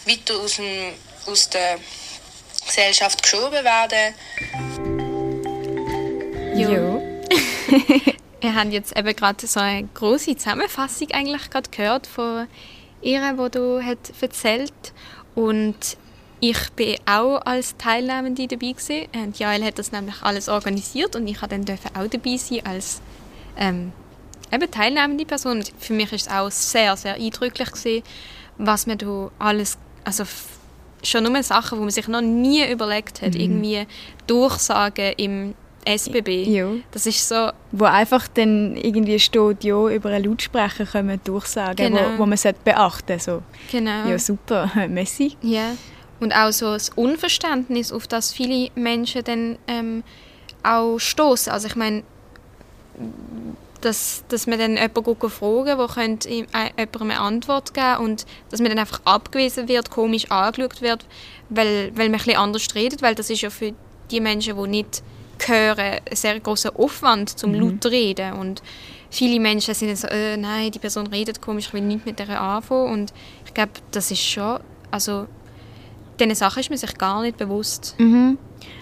weiter 0.05 0.35
aus, 0.39 0.55
dem, 0.55 0.93
aus 1.25 1.49
der 1.49 1.79
Gesellschaft 2.65 3.21
geschoben 3.21 3.63
werden. 3.63 4.13
Jo. 6.55 7.01
Wir 8.41 8.53
haben 8.53 8.71
jetzt 8.71 8.95
eben 8.95 9.15
gerade 9.15 9.47
so 9.47 9.59
eine 9.59 9.87
große 9.93 10.37
Zusammenfassung 10.37 11.09
eigentlich 11.11 11.49
gerade 11.49 11.69
gehört 11.69 12.05
von 12.05 12.47
ihr, 13.01 13.33
wo 13.37 13.49
du 13.49 13.83
hat 13.83 13.97
erzählt 14.21 14.71
und 15.33 15.97
ich 16.49 16.69
bin 16.75 16.95
auch 17.05 17.41
als 17.45 17.75
Teilnehmende 17.77 18.47
dabei 18.47 18.71
gewesen. 18.71 19.07
Und 19.15 19.39
Jael 19.39 19.63
hat 19.63 19.79
das 19.79 19.91
nämlich 19.91 20.21
alles 20.21 20.47
organisiert 20.47 21.15
und 21.15 21.27
ich 21.27 21.39
durfte 21.39 21.59
dann 21.59 21.77
auch 21.95 22.09
dabei 22.09 22.37
sein 22.37 22.65
als 22.65 23.01
ähm, 23.57 23.91
eben 24.51 24.69
teilnehmende 24.69 25.25
Person. 25.25 25.57
Und 25.57 25.71
für 25.79 25.93
mich 25.93 26.11
ist 26.13 26.27
es 26.27 26.31
auch 26.31 26.51
sehr, 26.51 26.95
sehr 26.97 27.15
eindrücklich 27.15 27.71
gewesen, 27.71 28.03
was 28.57 28.85
man 28.85 28.97
da 28.97 29.31
alles, 29.39 29.77
also 30.03 30.23
schon 31.03 31.23
nur 31.23 31.41
Sachen, 31.41 31.79
die 31.79 31.81
man 31.81 31.91
sich 31.91 32.07
noch 32.07 32.21
nie 32.21 32.69
überlegt 32.71 33.21
hat, 33.21 33.33
mhm. 33.33 33.39
irgendwie 33.39 33.87
Durchsagen 34.27 35.13
im 35.17 35.55
SBB. 35.83 36.43
Ja. 36.43 36.71
Das 36.91 37.05
ist 37.05 37.27
so... 37.27 37.49
Wo 37.71 37.85
einfach 37.85 38.27
dann 38.27 38.75
irgendwie 38.75 39.19
steht, 39.19 39.63
ja, 39.63 39.87
über 39.89 40.09
einen 40.09 40.25
Lautsprecher 40.25 40.85
können 40.85 41.19
Durchsagen, 41.23 41.93
genau. 41.93 42.17
wo, 42.17 42.23
wo 42.23 42.25
man 42.25 42.37
beachten 42.63 43.19
sollte. 43.19 43.19
So. 43.19 43.43
Genau. 43.71 44.07
Ja, 44.07 44.19
super. 44.19 44.71
Messi. 44.89 45.35
Ja. 45.41 45.73
Und 46.25 46.33
auch 46.35 46.51
so 46.51 46.73
das 46.73 46.89
Unverständnis, 46.89 47.91
auf 47.91 48.07
das 48.07 48.33
viele 48.33 48.71
Menschen 48.73 49.23
dann 49.23 49.59
ähm, 49.67 50.03
auch 50.63 50.97
stoßen. 50.97 51.51
Also 51.53 51.67
ich 51.67 51.75
meine, 51.75 52.01
dass, 53.81 54.23
dass 54.29 54.47
man 54.47 54.57
dann 54.57 54.75
jemanden 54.75 55.29
fragen 55.29 55.77
der 55.77 55.87
könnte 55.87 56.27
ihm, 56.27 56.47
äh, 56.51 56.71
jemandem 56.79 57.11
eine 57.11 57.19
Antwort 57.19 57.75
geben 57.75 57.97
und 57.97 58.25
dass 58.49 58.59
man 58.59 58.69
dann 58.69 58.79
einfach 58.79 59.01
abgewiesen 59.05 59.67
wird, 59.67 59.91
komisch 59.91 60.31
angeschaut 60.31 60.81
wird, 60.81 61.05
weil, 61.49 61.95
weil 61.95 62.09
man 62.09 62.19
ein 62.19 62.37
anders 62.37 62.73
redet, 62.73 63.03
weil 63.03 63.13
das 63.13 63.29
ist 63.29 63.41
ja 63.41 63.51
für 63.51 63.75
die 64.09 64.19
Menschen, 64.19 64.57
die 64.57 64.67
nicht 64.67 65.03
hören, 65.45 65.77
ein 66.09 66.15
sehr 66.15 66.39
großer 66.39 66.71
Aufwand 66.75 67.37
zum 67.37 67.51
mhm. 67.51 67.59
laut 67.59 67.85
reden 67.85 68.33
und 68.33 68.63
viele 69.11 69.39
Menschen 69.39 69.75
sind 69.75 69.89
dann 69.89 69.95
so, 69.95 70.07
äh, 70.07 70.37
nein, 70.37 70.71
die 70.71 70.79
Person 70.79 71.05
redet 71.05 71.39
komisch, 71.39 71.67
ich 71.67 71.73
will 71.73 71.81
nicht 71.81 72.03
mit 72.03 72.17
der 72.17 72.41
anfangen 72.41 72.91
und 72.91 73.13
ich 73.45 73.53
glaube, 73.53 73.73
das 73.91 74.09
ist 74.09 74.23
schon, 74.23 74.59
also 74.89 75.27
diesen 76.19 76.35
Sachen 76.35 76.59
ist 76.59 76.69
man 76.69 76.77
sich 76.77 76.97
gar 76.97 77.21
nicht 77.21 77.37
bewusst. 77.37 77.95
Mhm. 77.97 78.37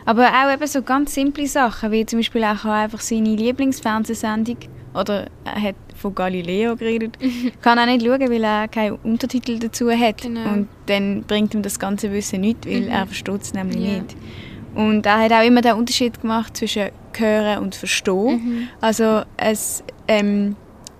Aber 0.05 0.27
auch 0.27 0.53
eben 0.53 0.67
so 0.67 0.81
ganz 0.81 1.13
simple 1.13 1.47
Sachen, 1.47 1.91
wie 1.91 2.05
zum 2.05 2.19
Beispiel 2.19 2.43
auch 2.43 2.65
einfach 2.65 2.99
seine 2.99 3.35
Lieblingsfernsehsendung 3.35 4.57
oder 4.93 5.27
er 5.43 5.61
hat 5.61 5.75
von 5.95 6.13
Galileo 6.13 6.75
geredet, 6.75 7.17
kann 7.61 7.79
auch 7.79 7.85
nicht 7.85 8.05
schauen, 8.05 8.29
weil 8.29 8.43
er 8.43 8.67
keinen 8.67 8.97
Untertitel 9.03 9.59
dazu 9.59 9.89
hat. 9.89 10.21
Genau. 10.21 10.53
Und 10.53 10.67
dann 10.85 11.23
bringt 11.23 11.53
ihm 11.53 11.61
das 11.61 11.79
ganze 11.79 12.11
Wissen 12.11 12.41
nichts, 12.41 12.67
weil 12.67 12.81
mhm. 12.81 12.89
er 12.89 13.07
versteht 13.07 13.41
es 13.41 13.53
nämlich 13.53 13.77
yeah. 13.77 14.01
nicht. 14.01 14.15
Und 14.75 15.05
er 15.05 15.19
hat 15.19 15.31
auch 15.31 15.45
immer 15.45 15.61
den 15.61 15.73
Unterschied 15.73 16.21
gemacht 16.21 16.57
zwischen 16.57 16.89
Hören 17.15 17.63
und 17.63 17.75
Verstehen. 17.75 18.35
Mhm. 18.35 18.67
Also 18.81 19.21
es, 19.37 19.83
ähm, 20.07 20.55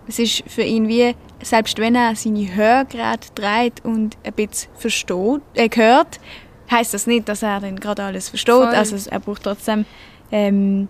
es 0.08 0.20
ist 0.20 0.44
für 0.48 0.64
ihn 0.64 0.88
wie, 0.88 1.16
selbst 1.44 1.78
wenn 1.78 1.96
er 1.96 2.16
seine 2.16 2.56
Hörgeräte 2.56 3.30
dreht 3.36 3.84
und 3.84 4.18
ein 4.24 4.34
bisschen 4.34 4.70
versteht, 4.78 5.42
äh, 5.56 5.70
hört, 5.74 6.20
heißt 6.72 6.94
das 6.94 7.08
nicht, 7.08 7.30
dass 7.30 7.44
er 7.44 7.60
dann 7.60 7.80
gerade 7.80 8.04
alles 8.04 8.30
versteht. 8.30 8.56
Voll. 8.56 8.66
Also 8.66 8.98
er 9.10 9.20
braucht 9.20 9.44
trotzdem 9.44 9.86
ähm, 10.32 10.88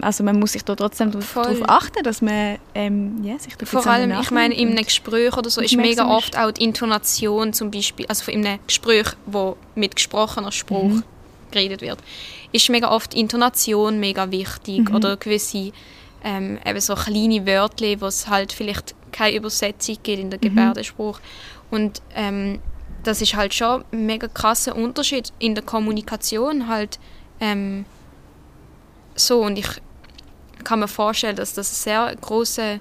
also 0.00 0.24
man 0.24 0.38
muss 0.38 0.52
sich 0.52 0.64
da 0.64 0.74
trotzdem 0.74 1.10
darauf 1.10 1.68
achten, 1.68 2.02
dass 2.02 2.22
man 2.22 2.58
ähm, 2.74 3.22
ja, 3.24 3.38
sich 3.38 3.56
da 3.56 3.66
Vor 3.66 3.86
allem, 3.86 4.12
ich 4.20 4.30
meine, 4.30 4.54
in 4.54 4.70
einem 4.70 4.84
Gespräch 4.84 5.36
oder 5.36 5.50
so 5.50 5.60
ist 5.60 5.76
mega 5.76 6.08
oft 6.08 6.36
auch 6.38 6.50
die 6.50 6.64
Intonation 6.64 7.52
zum 7.52 7.70
Beispiel, 7.70 8.06
also 8.06 8.30
in 8.30 8.46
einem 8.46 8.58
Gespräch, 8.66 9.08
wo 9.26 9.56
mit 9.74 9.96
gesprochener 9.96 10.52
Spruch 10.52 10.84
mhm. 10.84 11.04
geredet 11.50 11.80
wird, 11.80 11.98
ist 12.52 12.68
mega 12.68 12.90
oft 12.90 13.12
die 13.12 13.20
Intonation 13.20 13.98
mega 13.98 14.30
wichtig 14.30 14.88
mhm. 14.88 14.94
oder 14.94 15.16
gewisse 15.16 15.72
ähm, 16.24 16.58
eben 16.64 16.80
so 16.80 16.94
kleine 16.94 17.46
Wörter, 17.46 18.00
wo 18.00 18.06
es 18.06 18.28
halt 18.28 18.52
vielleicht 18.52 18.94
keine 19.10 19.36
Übersetzung 19.36 19.96
gibt 20.02 20.20
in 20.20 20.30
der 20.30 20.38
mhm. 20.38 20.48
Gebärdenspruch 20.48 21.20
und 21.70 22.02
ähm, 22.14 22.60
das 23.02 23.20
ist 23.20 23.34
halt 23.34 23.52
schon 23.52 23.84
ein 23.92 24.06
mega 24.06 24.28
krasser 24.28 24.76
Unterschied 24.76 25.32
in 25.38 25.54
der 25.54 25.64
Kommunikation 25.64 26.68
halt 26.68 26.98
ähm, 27.40 27.84
so 29.14 29.42
und 29.42 29.58
ich 29.58 29.68
kann 30.64 30.80
mir 30.80 30.88
vorstellen, 30.88 31.36
dass 31.36 31.54
das 31.54 31.82
sehr 31.82 32.14
große 32.20 32.80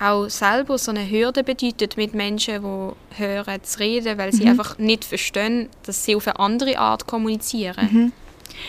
auch 0.00 0.28
selber 0.28 0.76
so 0.76 0.90
eine 0.90 1.08
Hürde 1.08 1.44
bedeutet, 1.44 1.96
mit 1.96 2.14
Menschen, 2.14 2.62
die 2.62 3.20
hören, 3.22 3.62
zu 3.62 3.78
reden, 3.78 4.18
weil 4.18 4.32
sie 4.32 4.42
mhm. 4.42 4.50
einfach 4.50 4.78
nicht 4.78 5.04
verstehen, 5.04 5.68
dass 5.84 6.04
sie 6.04 6.16
auf 6.16 6.26
eine 6.26 6.38
andere 6.40 6.78
Art 6.78 7.06
kommunizieren. 7.06 7.88
Mhm. 7.90 8.12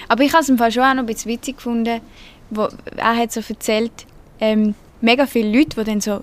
Aber 0.08 0.24
ich 0.24 0.34
habe 0.34 0.44
es 0.44 0.50
im 0.50 0.58
Fall 0.58 0.72
schon 0.72 0.84
auch 0.84 0.94
noch 0.94 1.04
ein 1.04 1.06
bisschen 1.06 1.32
witzig 1.32 1.58
gefunden, 1.58 2.02
wo 2.50 2.68
er 2.96 3.16
hat 3.16 3.32
so 3.32 3.42
erzählt, 3.48 3.92
ähm, 4.40 4.76
mega 5.02 5.26
viele 5.26 5.58
Leute, 5.58 5.78
die 5.78 5.84
dann 5.84 6.02
so 6.02 6.22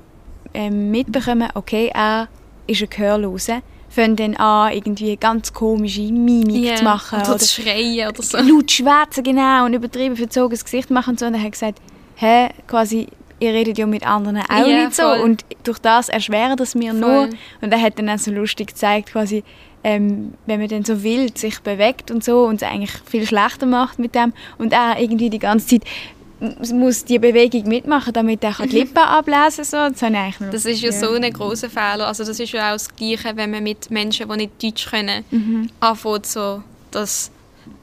ähm, 0.54 0.90
mitbekommen, 0.90 1.48
okay, 1.54 1.90
er 1.92 2.28
ist 2.66 2.82
ein 2.82 2.90
Gehörloser, 2.90 3.62
fangen 3.88 4.16
dann 4.16 4.36
an, 4.36 4.72
irgendwie 4.72 5.16
ganz 5.16 5.52
komische 5.52 6.02
Mimik 6.02 6.64
yeah. 6.64 6.76
zu 6.76 6.84
machen. 6.84 7.20
Oder, 7.20 7.30
oder 7.30 7.38
zu 7.38 7.62
schreien 7.62 8.08
oder 8.08 8.22
so. 8.22 8.38
Laut 8.38 8.70
schwätzen, 8.70 9.22
genau, 9.22 9.66
und 9.66 9.74
übertrieben 9.74 10.16
verzogenes 10.16 10.64
Gesicht 10.64 10.90
machen 10.90 11.10
und 11.10 11.20
so. 11.20 11.26
Und 11.26 11.34
er 11.34 11.42
hat 11.42 11.52
gesagt, 11.52 11.78
hä, 12.16 12.48
quasi, 12.66 13.08
ihr 13.40 13.52
redet 13.52 13.78
ja 13.78 13.86
mit 13.86 14.06
anderen 14.06 14.38
auch 14.38 14.66
Ja, 14.66 14.84
nicht 14.84 14.94
so 14.94 15.02
voll. 15.02 15.20
und 15.20 15.44
durch 15.64 15.78
das 15.78 16.08
erschweren 16.08 16.56
das 16.56 16.74
mir 16.74 16.92
nur. 16.92 17.28
Und 17.60 17.72
er 17.72 17.80
hat 17.80 17.98
dann 17.98 18.08
auch 18.08 18.18
so 18.18 18.30
lustig 18.30 18.68
gezeigt, 18.68 19.10
quasi, 19.12 19.44
ähm, 19.84 20.34
wenn 20.46 20.60
man 20.60 20.68
dann 20.68 20.84
so 20.84 21.02
wild 21.02 21.38
sich 21.38 21.60
bewegt 21.60 22.10
und 22.10 22.22
so 22.24 22.44
und 22.44 22.56
es 22.56 22.62
eigentlich 22.62 22.92
viel 23.04 23.26
schlechter 23.26 23.66
macht 23.66 23.98
mit 23.98 24.14
dem 24.14 24.32
und 24.58 24.72
er 24.72 24.98
irgendwie 25.00 25.30
die 25.30 25.38
ganze 25.38 25.66
Zeit 25.80 25.82
muss 26.72 27.04
die 27.04 27.20
Bewegung 27.20 27.68
mitmachen, 27.68 28.12
damit 28.12 28.42
er 28.42 28.52
die 28.66 28.76
Lippen 28.78 28.98
ablesen 28.98 29.64
kann. 29.64 29.94
So. 29.94 30.06
Nur- 30.08 30.50
Das 30.50 30.64
ist 30.64 30.82
ja, 30.82 30.90
so 30.90 31.12
ein 31.12 31.32
großer 31.32 31.70
Fehler. 31.70 32.08
Also 32.08 32.24
das 32.24 32.40
ist 32.40 32.52
ja 32.52 32.68
auch 32.70 32.72
das 32.72 32.94
Gleiche, 32.96 33.36
wenn 33.36 33.52
man 33.52 33.62
mit 33.62 33.90
Menschen, 33.92 34.28
die 34.28 34.36
nicht 34.36 34.60
Deutsch 34.62 34.90
können, 34.90 35.24
Mhm. 35.30 35.70
anfängt, 35.78 36.26
so 36.26 36.62
das 36.90 37.30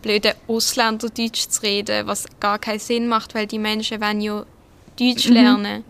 blöde 0.01 0.35
Ausländerdeutsch 0.47 1.47
zu 1.47 1.61
reden, 1.63 2.05
was 2.05 2.25
gar 2.41 2.59
keinen 2.59 2.79
Sinn 2.79 3.07
macht, 3.07 3.33
weil 3.33 3.47
die 3.47 3.59
Menschen 3.59 4.01
wollen 4.01 4.19
ja 4.19 4.43
Deutsch 4.99 5.29
Mhm. 5.29 5.33
lernen. 5.33 5.83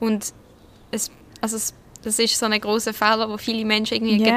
Und 0.00 0.32
es, 0.90 1.12
also 1.40 1.56
es, 1.56 1.74
das 2.02 2.18
ist 2.18 2.36
so 2.38 2.46
ein 2.46 2.60
großer 2.60 2.92
Fehler, 2.92 3.28
wo 3.30 3.36
viele 3.36 3.64
Menschen 3.64 3.94
irgendwie 3.98 4.24
Ja. 4.26 4.36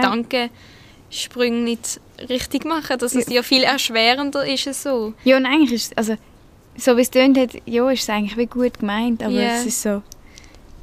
Gedankensprünge 1.10 1.58
nicht 1.64 2.00
richtig 2.30 2.66
machen. 2.66 2.98
Dass 3.00 3.16
es 3.16 3.28
ja 3.30 3.44
viel 3.44 3.64
erschwerender 3.64 4.46
ist 4.48 4.68
es 4.68 4.84
so. 4.84 5.14
Ja, 5.24 5.38
und 5.38 5.46
eigentlich 5.46 5.74
ist 5.74 5.92
es, 5.92 5.98
also, 5.98 6.16
so 6.78 6.98
wie 6.98 7.02
es 7.02 7.10
tönt 7.12 7.38
hat, 7.38 7.52
ja, 7.66 7.90
ist 7.90 8.04
es 8.04 8.10
eigentlich 8.10 8.38
wie 8.38 8.46
gut 8.46 8.80
gemeint, 8.80 9.24
aber 9.24 9.34
Ja. 9.34 9.58
es 9.58 9.66
ist 9.66 9.82
so 9.82 9.90
ein 9.90 10.04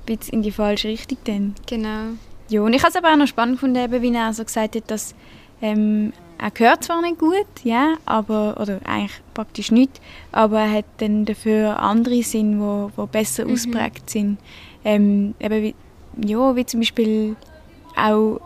bisschen 0.06 0.34
in 0.34 0.42
die 0.42 0.50
falsche 0.50 0.88
Richtung 0.88 1.18
dann. 1.24 1.54
Genau. 1.66 2.14
Ja, 2.48 2.60
und 2.62 2.72
ich 2.74 2.82
habe 2.82 2.90
es 2.90 2.96
aber 2.96 3.12
auch 3.12 3.16
noch 3.16 3.26
spannend 3.26 3.56
gefunden, 3.56 3.76
eben, 3.82 4.02
wie 4.02 4.14
er 4.14 4.32
so 4.32 4.44
gesagt 4.44 4.76
hat, 4.76 4.90
dass 4.90 5.14
ähm, 5.62 6.12
er 6.38 6.52
hört 6.54 6.84
zwar 6.84 7.00
nicht 7.00 7.18
gut, 7.18 7.46
ja, 7.64 7.94
aber, 8.04 8.58
oder 8.60 8.80
eigentlich 8.84 9.20
praktisch 9.34 9.70
nicht, 9.72 10.00
aber 10.32 10.60
er 10.60 10.70
hat 10.72 10.84
dann 10.98 11.24
dafür 11.24 11.80
andere 11.80 12.22
Sinn, 12.22 12.60
wo, 12.60 12.90
wo 12.94 13.06
besser 13.06 13.46
ausprägt 13.46 14.10
sind. 14.10 14.38
Ähm, 14.84 15.34
eben 15.40 15.62
wie, 15.62 15.74
ja, 16.24 16.54
wie 16.54 16.66
zum 16.66 16.80
Beispiel 16.80 17.36
auch 17.96 18.40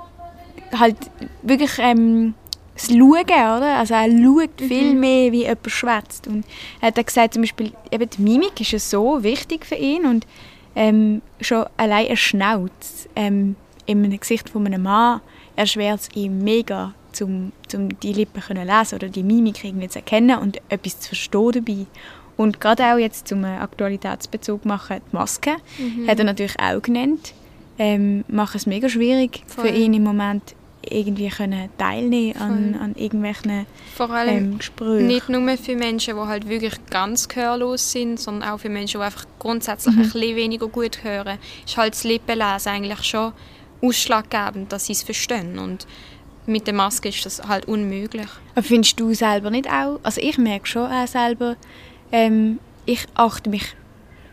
halt 0.73 0.97
wirklich 1.43 1.73
ähm, 1.79 2.35
das 2.75 2.89
Schauen, 2.89 3.23
oder? 3.23 3.79
Also 3.79 3.95
er 3.95 4.11
schaut 4.11 4.51
viel 4.59 4.95
mehr, 4.95 5.33
wie 5.33 5.43
jemand 5.43 5.71
schwätzt. 5.71 6.27
Und 6.27 6.45
er 6.81 6.89
hat 6.89 7.07
gesagt, 7.07 7.35
zum 7.35 7.43
Beispiel, 7.43 7.73
eben 7.91 8.09
die 8.09 8.23
Mimik 8.23 8.61
ist 8.61 8.73
ja 8.73 8.79
so 8.79 9.23
wichtig 9.23 9.67
für 9.67 9.75
ihn 9.75 10.07
und 10.07 10.27
ähm, 10.75 11.21
schon 11.41 11.67
allein 11.77 12.09
ein 12.09 12.17
Schnauz 12.17 13.09
ähm, 13.17 13.57
einem 13.89 14.19
Gesicht 14.19 14.49
von 14.49 14.67
einem 14.67 14.83
Mann 14.83 15.21
erschwert 15.57 16.01
es 16.01 16.09
ihm 16.15 16.43
mega, 16.45 16.95
um 17.21 17.53
zum 17.67 17.99
die 18.01 18.13
Lippen 18.13 18.41
können 18.41 18.67
lesen 18.67 18.95
oder 18.95 19.09
die 19.09 19.23
Mimik 19.23 19.65
irgendwie 19.65 19.89
zu 19.89 19.99
erkennen 19.99 20.39
und 20.39 20.61
etwas 20.69 21.01
zu 21.01 21.09
verstehen 21.09 21.53
dabei. 21.53 21.87
Und 22.37 22.61
gerade 22.61 22.85
auch 22.85 22.99
jetzt 22.99 23.29
zum 23.29 23.45
Aktualitätsbezug 23.45 24.65
machen, 24.65 25.01
die 25.11 25.17
Maske, 25.17 25.57
hat 26.07 26.19
er 26.19 26.25
natürlich 26.25 26.59
auch 26.59 26.81
genannt, 26.81 27.35
ähm, 27.79 28.25
macht 28.29 28.55
es 28.55 28.67
mega 28.67 28.89
schwierig 28.89 29.43
Voll. 29.47 29.67
für 29.67 29.75
ihn 29.75 29.93
im 29.93 30.05
Moment 30.05 30.55
irgendwie 30.89 31.29
können 31.29 31.69
teilnehmen 31.77 32.37
an, 32.41 32.75
an 32.81 32.95
irgendwelchen 32.95 33.67
Vor 33.95 34.11
allem 34.11 34.37
ähm, 34.53 34.59
Gesprächen. 34.59 35.07
Nicht 35.07 35.29
nur 35.29 35.57
für 35.59 35.77
Menschen, 35.77 36.15
die 36.17 36.21
halt 36.27 36.49
wirklich 36.49 36.75
ganz 36.89 37.29
gehörlos 37.29 37.93
sind, 37.93 38.19
sondern 38.19 38.49
auch 38.51 38.59
für 38.61 38.69
Menschen, 38.71 39.01
die 39.01 39.05
einfach 39.05 39.27
grundsätzlich 39.39 39.95
Mhm. 39.95 40.01
ein 40.03 40.11
bisschen 40.11 40.37
weniger 40.37 40.69
gut 40.69 41.05
hören. 41.05 41.39
Ist 41.67 41.77
halt 41.77 41.93
das 41.95 42.05
Lippenlesen 42.05 42.73
eigentlich 42.73 43.03
schon 43.05 43.33
ausschlaggebend, 43.83 44.73
dass 44.73 44.87
sie 44.87 44.93
es 44.93 45.03
verstehen. 45.03 45.59
Und 45.59 45.87
mit 46.47 46.67
der 46.67 46.75
Maske 46.75 47.09
ist 47.11 47.25
das 47.27 47.43
halt 47.47 47.67
unmöglich. 47.69 48.29
Aber 48.55 48.63
findest 48.63 48.99
du 48.99 49.13
selber 49.15 49.51
nicht 49.51 49.69
auch? 49.69 50.01
Also 50.03 50.21
ich 50.21 50.39
merke 50.39 50.67
schon 50.67 50.91
auch 50.91 51.07
selber, 51.07 51.57
ähm, 52.13 52.59
ich 52.87 53.07
achte 53.15 53.51
mich 53.51 53.75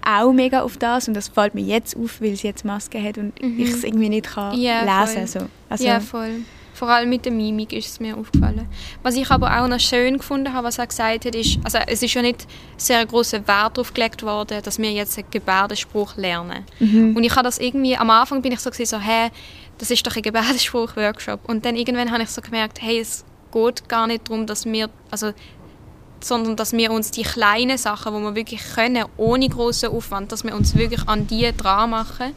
auch 0.07 0.31
mega 0.31 0.61
auf 0.61 0.77
das 0.77 1.07
und 1.07 1.13
das 1.13 1.27
fällt 1.27 1.53
mir 1.53 1.61
jetzt 1.63 1.97
auf, 1.97 2.21
weil 2.21 2.35
sie 2.35 2.47
jetzt 2.47 2.63
Maske 2.63 3.01
hat 3.01 3.17
und 3.17 3.33
ich 3.41 3.69
es 3.69 3.83
irgendwie 3.83 4.09
nicht 4.09 4.27
kann 4.27 4.55
Mhm. 4.55 4.61
Ja, 4.61 5.01
lesen 5.01 5.27
voll. 5.27 5.41
so. 5.41 5.47
Also, 5.69 5.85
ja, 5.85 5.99
voll. 5.99 6.41
Vor 6.73 6.89
allem 6.89 7.09
mit 7.09 7.25
der 7.25 7.31
Mimik 7.31 7.73
ist 7.73 7.87
es 7.87 7.99
mir 7.99 8.15
aufgefallen. 8.15 8.67
Was 9.01 9.15
ich 9.15 9.29
aber 9.31 9.59
auch 9.59 9.67
noch 9.67 9.79
schön 9.79 10.17
gefunden 10.17 10.53
habe, 10.53 10.67
was 10.67 10.77
er 10.77 10.85
gesagt 10.85 11.25
hat, 11.25 11.33
ist, 11.33 11.57
also 11.63 11.79
es 11.87 12.03
ist 12.03 12.13
ja 12.13 12.21
nicht 12.21 12.45
sehr 12.77 13.03
großer 13.03 13.47
Wert 13.47 13.77
darauf 13.77 13.91
gelegt 13.93 14.21
worden, 14.21 14.61
dass 14.63 14.77
wir 14.77 14.91
jetzt 14.91 15.17
einen 15.17 15.27
Gebärdenspruch 15.31 16.17
lernen. 16.17 16.63
Und 16.79 17.23
ich 17.23 17.31
habe 17.31 17.43
das 17.43 17.57
irgendwie, 17.57 17.97
am 17.97 18.11
Anfang 18.11 18.43
bin 18.43 18.51
ich 18.51 18.59
so, 18.59 18.69
so 18.71 18.99
hä, 18.99 19.29
das 19.79 19.89
ist 19.89 20.05
doch 20.05 20.15
ein 20.15 20.21
Gebärdenspruch-Workshop. 20.21 21.49
Und 21.49 21.65
dann 21.65 21.75
irgendwann 21.75 22.11
habe 22.11 22.21
ich 22.23 22.29
so 22.29 22.41
gemerkt, 22.41 22.79
hey, 22.81 22.99
es 22.99 23.25
geht 23.51 23.89
gar 23.89 24.05
nicht 24.05 24.29
darum, 24.29 24.45
dass 24.45 24.65
wir, 24.65 24.89
also 25.09 25.31
sondern 26.21 26.55
dass 26.55 26.73
wir 26.73 26.91
uns 26.91 27.11
die 27.11 27.23
kleinen 27.23 27.77
Sachen, 27.77 28.13
die 28.15 28.21
wir 28.21 28.35
wirklich 28.35 28.61
können, 28.75 29.05
ohne 29.17 29.47
großen 29.47 29.89
Aufwand, 29.89 30.31
dass 30.31 30.43
wir 30.43 30.55
uns 30.55 30.75
wirklich 30.75 31.07
an 31.07 31.27
die 31.27 31.51
dran 31.55 31.91
machen. 31.91 32.33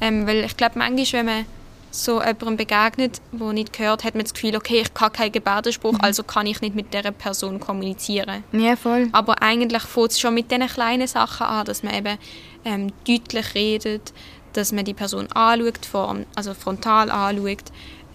Ähm, 0.00 0.26
weil 0.26 0.44
ich 0.44 0.56
glaube, 0.56 0.78
manchmal, 0.78 1.20
wenn 1.20 1.26
man 1.26 1.46
so 1.92 2.20
jemandem 2.20 2.56
begegnet, 2.56 3.20
der 3.32 3.52
nicht 3.52 3.72
gehört, 3.72 4.04
hat 4.04 4.14
man 4.14 4.24
das 4.24 4.34
Gefühl, 4.34 4.56
okay, 4.56 4.80
ich 4.80 4.94
kann 4.94 5.12
keinen 5.12 5.32
Gebärdenspruch, 5.32 5.98
also 6.00 6.22
kann 6.22 6.46
ich 6.46 6.60
nicht 6.60 6.74
mit 6.74 6.92
dieser 6.92 7.12
Person 7.12 7.60
kommunizieren. 7.60 8.42
ja, 8.52 8.76
voll. 8.76 9.08
Aber 9.12 9.42
eigentlich 9.42 9.82
fängt 9.82 10.10
es 10.12 10.20
schon 10.20 10.34
mit 10.34 10.50
diesen 10.50 10.66
kleinen 10.66 11.06
Sachen 11.06 11.46
an, 11.46 11.66
dass 11.66 11.82
man 11.82 11.94
eben 11.94 12.18
ähm, 12.64 12.92
deutlich 13.06 13.54
redet, 13.54 14.12
dass 14.54 14.72
man 14.72 14.84
die 14.84 14.94
Person 14.94 15.28
anschaut, 15.32 16.26
also 16.34 16.54
frontal 16.54 17.10
anschaut, 17.10 17.64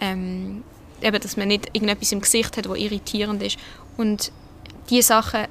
ähm, 0.00 0.62
eben, 1.00 1.20
dass 1.20 1.36
man 1.36 1.48
nicht 1.48 1.68
irgendetwas 1.72 2.12
im 2.12 2.20
Gesicht 2.20 2.56
hat, 2.56 2.68
was 2.68 2.78
irritierend 2.78 3.42
ist. 3.42 3.58
Und 3.96 4.32
diese 4.90 5.08
Sachen, 5.08 5.44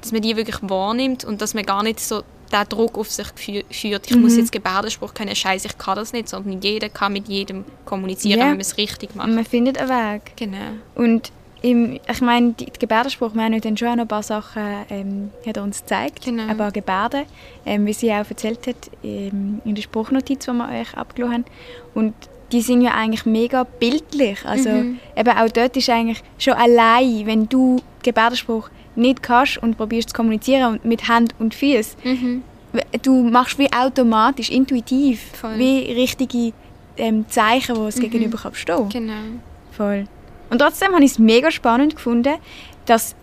dass 0.00 0.12
man 0.12 0.22
die 0.22 0.36
wirklich 0.36 0.58
wahrnimmt 0.62 1.24
und 1.24 1.40
dass 1.40 1.54
man 1.54 1.64
gar 1.64 1.82
nicht 1.82 2.00
so 2.00 2.22
den 2.52 2.68
Druck 2.68 2.98
auf 2.98 3.10
sich 3.10 3.26
führt, 3.70 4.10
ich 4.10 4.16
muss 4.16 4.36
jetzt 4.36 4.52
Gebärdenspruch 4.52 5.14
können, 5.14 5.34
scheiße, 5.34 5.66
ich 5.66 5.78
kann 5.78 5.96
das 5.96 6.12
nicht, 6.12 6.28
sondern 6.28 6.60
jeder 6.60 6.88
kann 6.88 7.12
mit 7.12 7.26
jedem 7.28 7.64
kommunizieren, 7.84 8.38
Ja. 8.38 8.44
wenn 8.46 8.52
man 8.52 8.60
es 8.60 8.76
richtig 8.76 9.14
macht. 9.16 9.28
Man 9.28 9.44
findet 9.44 9.78
einen 9.78 9.88
Weg. 9.88 10.32
Genau. 10.36 10.58
Und 10.94 11.32
im, 11.62 11.98
ich 12.08 12.20
meine, 12.20 12.52
die, 12.52 12.66
die 12.66 12.78
Gebärdenspruch, 12.78 13.34
wir 13.34 13.42
haben 13.42 13.58
dann 13.58 13.76
schon 13.76 13.88
auch 13.88 13.94
noch 13.96 14.02
ein 14.02 14.08
paar 14.08 14.22
Sachen 14.22 14.62
ähm, 14.90 15.30
hat 15.46 15.56
er 15.56 15.62
uns 15.62 15.80
gezeigt, 15.80 16.22
Genau. 16.26 16.46
ein 16.46 16.56
paar 16.58 16.70
Gebärden, 16.70 17.22
ähm, 17.64 17.86
wie 17.86 17.94
sie 17.94 18.12
auch 18.12 18.28
erzählt 18.28 18.66
hat 18.66 18.76
ähm, 19.02 19.62
in 19.64 19.74
der 19.74 19.82
Spruchnotiz, 19.82 20.44
die 20.44 20.52
wir 20.52 20.68
euch 20.68 20.94
abgelassen 20.94 21.34
haben. 21.34 21.44
Und 21.94 22.14
die 22.52 22.60
sind 22.60 22.82
ja 22.82 22.92
eigentlich 22.92 23.24
mega 23.24 23.64
bildlich. 23.64 24.44
Also 24.44 24.68
Mhm. 24.68 24.98
eben 25.16 25.30
auch 25.38 25.48
dort 25.48 25.76
ist 25.78 25.88
eigentlich 25.88 26.22
schon 26.38 26.52
allein, 26.52 27.24
wenn 27.26 27.48
du 27.48 27.80
Gebärdenspruch 28.02 28.68
nicht 28.96 29.22
kannst 29.22 29.58
und 29.58 29.76
probierst 29.76 30.10
zu 30.10 30.14
kommunizieren 30.14 30.72
und 30.74 30.84
mit 30.84 31.08
Hand 31.08 31.34
und 31.38 31.54
Füßen, 31.54 31.96
Mhm. 32.04 32.42
du 33.02 33.22
machst 33.22 33.58
wie 33.58 33.72
automatisch, 33.72 34.50
intuitiv, 34.50 35.20
Voll. 35.40 35.58
wie 35.58 35.78
richtige 35.92 36.52
ähm, 36.96 37.24
Zeichen, 37.28 37.74
die 37.74 37.80
das 37.80 37.96
Gegenüber 37.98 38.38
kann 38.38 38.52
verstehen 38.52 38.88
Genau. 38.88 39.12
Voll. 39.72 40.06
Und 40.50 40.58
trotzdem 40.60 40.92
habe 40.92 41.04
ich 41.04 41.12
es 41.12 41.18
mega 41.18 41.50
spannend 41.50 41.96
gefunden, 41.96 42.34
dass 42.86 43.16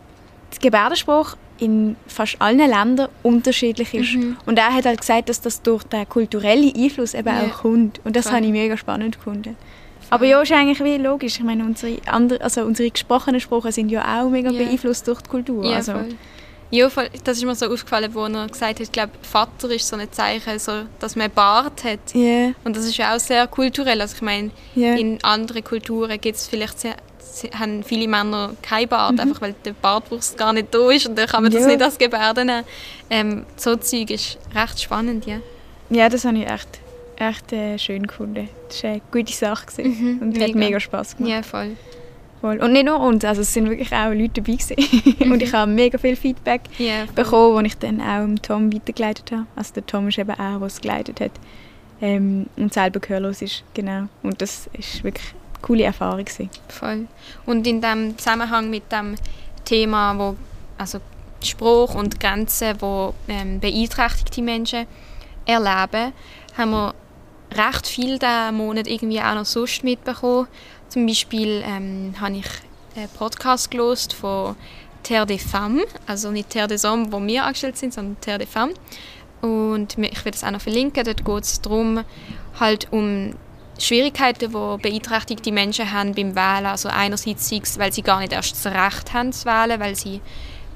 der 0.54 0.60
Gebärdenspruch 0.60 1.38
in 1.60 1.96
fast 2.08 2.42
allen 2.42 2.58
Ländern 2.58 3.08
unterschiedlich 3.24 3.94
ist. 3.94 4.16
Mhm. 4.16 4.36
Und 4.46 4.58
er 4.58 4.74
hat 4.74 4.86
halt 4.86 5.00
gesagt, 5.00 5.30
dass 5.30 5.40
das 5.40 5.62
durch 5.62 5.84
den 5.84 6.10
kulturellen 6.10 6.74
Einfluss 6.76 7.14
eben 7.14 7.28
Ja. 7.28 7.44
auch 7.46 7.62
kommt. 7.62 8.02
Und 8.04 8.16
das 8.16 8.26
Voll. 8.28 8.36
habe 8.38 8.46
ich 8.46 8.52
mega 8.52 8.76
spannend 8.76 9.18
gefunden. 9.18 9.56
Aber 10.12 10.26
ja, 10.26 10.42
ist 10.42 10.52
eigentlich 10.52 10.84
wie 10.84 10.98
logisch. 10.98 11.38
Ich 11.38 11.44
meine, 11.44 11.64
unsere, 11.64 11.98
andere, 12.06 12.42
also 12.42 12.62
unsere 12.62 12.92
gesprochenen 12.92 13.40
Sprachen 13.42 13.72
sind 13.72 13.90
ja 13.90 14.22
auch 14.22 14.30
mega 14.30 14.52
Ja. 14.52 14.64
beeinflusst 14.64 15.08
durch 15.08 15.22
die 15.22 15.30
Kultur. 15.30 15.66
Ja, 15.66 15.78
also, 15.78 15.94
voll. 15.94 16.10
Ja, 16.70 16.90
voll. 16.90 17.10
Das 17.24 17.38
ist 17.38 17.44
mir 17.46 17.56
so 17.56 17.66
aufgefallen, 17.66 18.14
wo 18.14 18.26
er 18.26 18.48
gesagt 18.48 18.72
hat, 18.76 18.80
ich 18.80 18.92
glaube, 18.92 19.12
Vater 19.24 19.70
ist 19.72 19.88
so 19.88 19.96
ein 19.98 20.10
Zeichen, 20.12 20.58
so, 20.60 20.84
dass 21.00 21.16
man 21.16 21.26
einen 21.26 21.34
Bart 21.34 21.84
hat. 21.84 22.00
Ja, 22.14 22.52
Und 22.64 22.76
das 22.78 22.86
ist 22.86 22.96
ja 22.98 23.14
auch 23.16 23.20
sehr 23.20 23.46
kulturell. 23.48 24.00
Also 24.00 24.16
ich 24.16 24.22
meine, 24.22 24.52
ja. 24.76 24.94
in 24.96 25.22
anderen 25.24 25.64
Kulturen 25.64 26.20
gibt 26.22 26.38
es 26.38 26.48
vielleicht 26.48 26.80
sehr, 26.80 26.96
se- 27.20 27.50
haben 27.58 27.84
viele 27.84 28.08
Männer 28.08 28.52
keinen 28.62 28.88
Bart, 28.88 29.14
Mhm. 29.14 29.20
einfach 29.20 29.42
weil 29.42 29.56
der 29.66 29.74
Bartwuchs 29.74 30.36
gar 30.38 30.54
nicht 30.54 30.74
da 30.74 30.90
ist 30.92 31.08
und 31.08 31.18
dann 31.18 31.28
kann 31.28 31.44
man 31.44 31.52
das 31.52 31.66
nicht 31.66 31.82
als 31.82 31.98
Gebärde 31.98 32.46
nehmen. 32.46 32.64
Ähm, 33.10 33.46
so 33.58 33.76
Zeug 33.76 34.10
ist 34.12 34.38
recht 34.56 34.82
spannend, 34.82 35.26
ja. 35.26 35.38
ja, 35.90 36.08
das 36.08 36.24
habe 36.24 36.38
ich 36.38 36.50
echt, 36.50 36.80
echt 37.18 37.54
äh, 37.54 37.78
schön 37.78 38.08
gefunden. 38.08 38.50
Das 38.68 38.84
war 38.84 38.92
eine 38.92 39.02
gute 39.12 39.34
Sache 39.34 39.66
gewesen. 39.68 40.18
Mhm, 40.18 40.22
und 40.22 40.34
hat 40.36 40.48
mega. 40.48 40.60
mega 40.60 40.80
Spass 40.80 41.16
gemacht. 41.16 41.32
Ja, 41.32 41.44
voll. 41.44 41.78
Voll. 42.42 42.58
Und 42.58 42.74
nicht 42.74 42.86
nur 42.86 43.00
uns, 43.00 43.24
also 43.24 43.42
es 43.42 43.54
sind 43.54 43.70
wirklich 43.70 43.92
auch 43.94 44.10
Leute 44.10 44.42
dabei 44.42 44.54
gewesen. 44.54 45.32
und 45.32 45.44
ich 45.44 45.54
habe 45.54 45.72
mega 45.72 45.98
viel 45.98 46.16
Feedback 46.16 46.62
Ja, 46.80 47.06
bekommen, 47.14 47.64
das 47.64 47.74
ich 47.74 47.78
dann 47.80 48.02
auch 48.02 48.22
dem 48.22 48.42
Tom 48.42 48.74
weitergeleitet 48.74 49.32
habe. 49.32 49.46
Also 49.56 49.74
der 49.76 49.86
Tom 49.86 50.08
ist 50.08 50.18
eben 50.18 50.32
auch, 50.32 50.58
der 50.58 50.62
es 50.68 50.82
geleitet 50.82 51.22
hat 51.22 51.32
ähm, 52.02 52.48
und 52.58 52.74
selber 52.74 53.00
gehörlos 53.00 53.42
ist, 53.42 53.64
genau. 53.74 54.08
Und 54.24 54.42
das 54.42 54.68
ist 54.74 55.04
wirklich 55.04 55.28
eine 55.28 55.62
coole 55.62 55.84
Erfahrung 55.84 56.26
gewesen. 56.26 56.50
Voll. 56.68 57.08
Und 57.46 57.68
in 57.68 57.80
dem 57.80 58.18
Zusammenhang 58.18 58.70
mit 58.70 58.92
dem 58.92 59.16
Thema, 59.64 60.18
wo 60.18 60.36
also 60.78 61.00
Spruch 61.44 61.96
und 61.96 62.20
Grenzen, 62.20 62.76
wo 62.80 63.14
ähm, 63.28 63.60
beeinträchtigte 63.60 64.42
Menschen 64.42 64.88
erleben, 65.46 66.14
haben 66.58 66.72
wir 66.72 66.94
recht 67.52 67.88
viel 67.88 68.18
diesen 68.20 68.56
Monat 68.56 68.88
irgendwie 68.88 69.22
auch 69.22 69.36
noch 69.36 69.46
sonst 69.46 69.84
mitbekommen. 69.84 70.48
Zum 70.90 71.06
Beispiel 71.06 71.64
ähm, 71.66 72.16
habe 72.20 72.38
ich 72.38 72.46
einen 72.96 73.10
Podcast 73.10 73.72
gelost 73.72 74.14
von 74.14 74.56
Terre 75.04 75.26
des 75.26 75.44
Femmes, 75.44 75.86
also 76.06 76.32
nicht 76.32 76.50
Terre 76.50 76.68
des 76.68 76.84
Hommes, 76.84 77.12
wo 77.12 77.22
wir 77.22 77.46
angestellt 77.46 77.78
sind, 77.78 77.94
sondern 77.94 78.20
Terre 78.22 78.40
des 78.40 78.50
Femmes. 78.50 78.76
und 79.42 79.98
ich 79.98 80.26
werde 80.26 80.38
es 80.38 80.44
auch 80.44 80.52
noch 80.52 80.62
verlinken. 80.62 81.04
Dort 81.04 81.26
geht 81.26 81.44
es 81.44 81.62
darum, 81.62 82.04
halt 82.60 82.88
um 82.92 83.34
Schwierigkeiten, 83.80 84.52
die 84.52 84.78
beeinträchtigte 84.82 85.52
Menschen 85.52 85.92
haben 85.92 86.14
beim 86.14 86.36
Wählen. 86.36 86.68
Also 86.68 86.90
einerseits 86.90 87.50
sei 87.50 87.62
es, 87.64 87.80
weil 87.80 87.92
sie 87.92 88.04
gar 88.04 88.20
nicht 88.20 88.34
erst 88.34 88.54
das 88.54 88.72
Recht 88.72 89.14
haben 89.14 89.34
zu 89.34 89.46
wählen, 89.46 89.80
weil 89.80 89.96
sie 89.96 90.22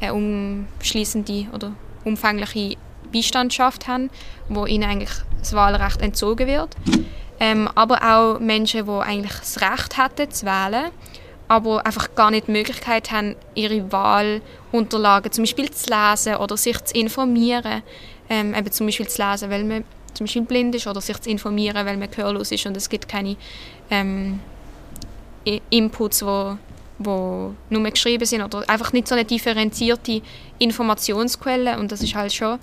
eine 0.02 0.14
umschließende 0.14 1.48
oder 1.54 1.74
umfängliche 2.04 2.78
Beistandschaft 3.16 3.88
haben, 3.88 4.10
wo 4.50 4.66
ihnen 4.66 4.84
eigentlich 4.84 5.12
das 5.40 5.54
Wahlrecht 5.54 6.02
entzogen 6.02 6.48
wird. 6.48 6.76
Ähm, 7.40 7.70
aber 7.76 8.02
auch 8.02 8.40
Menschen, 8.40 8.86
die 8.86 8.92
eigentlich 8.92 9.34
das 9.34 9.62
Recht 9.62 9.98
hätten 9.98 10.32
zu 10.32 10.46
wählen, 10.46 10.92
aber 11.48 11.86
einfach 11.86 12.16
gar 12.16 12.32
nicht 12.32 12.48
die 12.48 12.52
Möglichkeit 12.52 13.12
haben, 13.12 13.36
ihre 13.54 13.92
Wahlunterlagen 13.92 15.32
zum 15.32 15.44
Beispiel 15.44 15.70
zu 15.70 15.90
lesen 15.94 16.36
oder 16.36 16.58
sich 16.58 16.84
zu 16.84 16.96
informieren. 16.96 17.84
Ähm, 18.30 18.56
eben 18.56 18.72
zum 18.72 18.88
Beispiel 18.88 19.08
zu 19.08 19.22
lesen, 19.22 19.50
weil 19.50 19.64
man 19.64 19.84
zum 20.14 20.26
Beispiel 20.26 20.42
blind 20.44 20.74
ist 20.76 20.88
oder 20.88 21.02
sich 21.02 21.20
zu 21.20 21.30
informieren, 21.30 21.86
weil 21.86 21.98
man 21.98 22.10
gehörlos 22.10 22.52
ist 22.52 22.66
und 22.66 22.76
es 22.76 22.90
gibt 22.90 23.08
keine 23.08 23.36
ähm, 23.92 24.40
Inputs, 25.70 26.26
wo, 26.26 26.58
wo 26.98 27.54
nur 27.70 27.84
geschrieben 27.84 28.26
sind 28.26 28.42
oder 28.42 28.68
einfach 28.68 28.94
nicht 28.94 29.08
so 29.08 29.14
eine 29.14 29.26
differenzierte 29.26 30.22
Informationsquelle 30.58 31.78
und 31.78 31.92
das 31.92 32.02
ist 32.02 32.16
halt 32.16 32.34
schon 32.34 32.58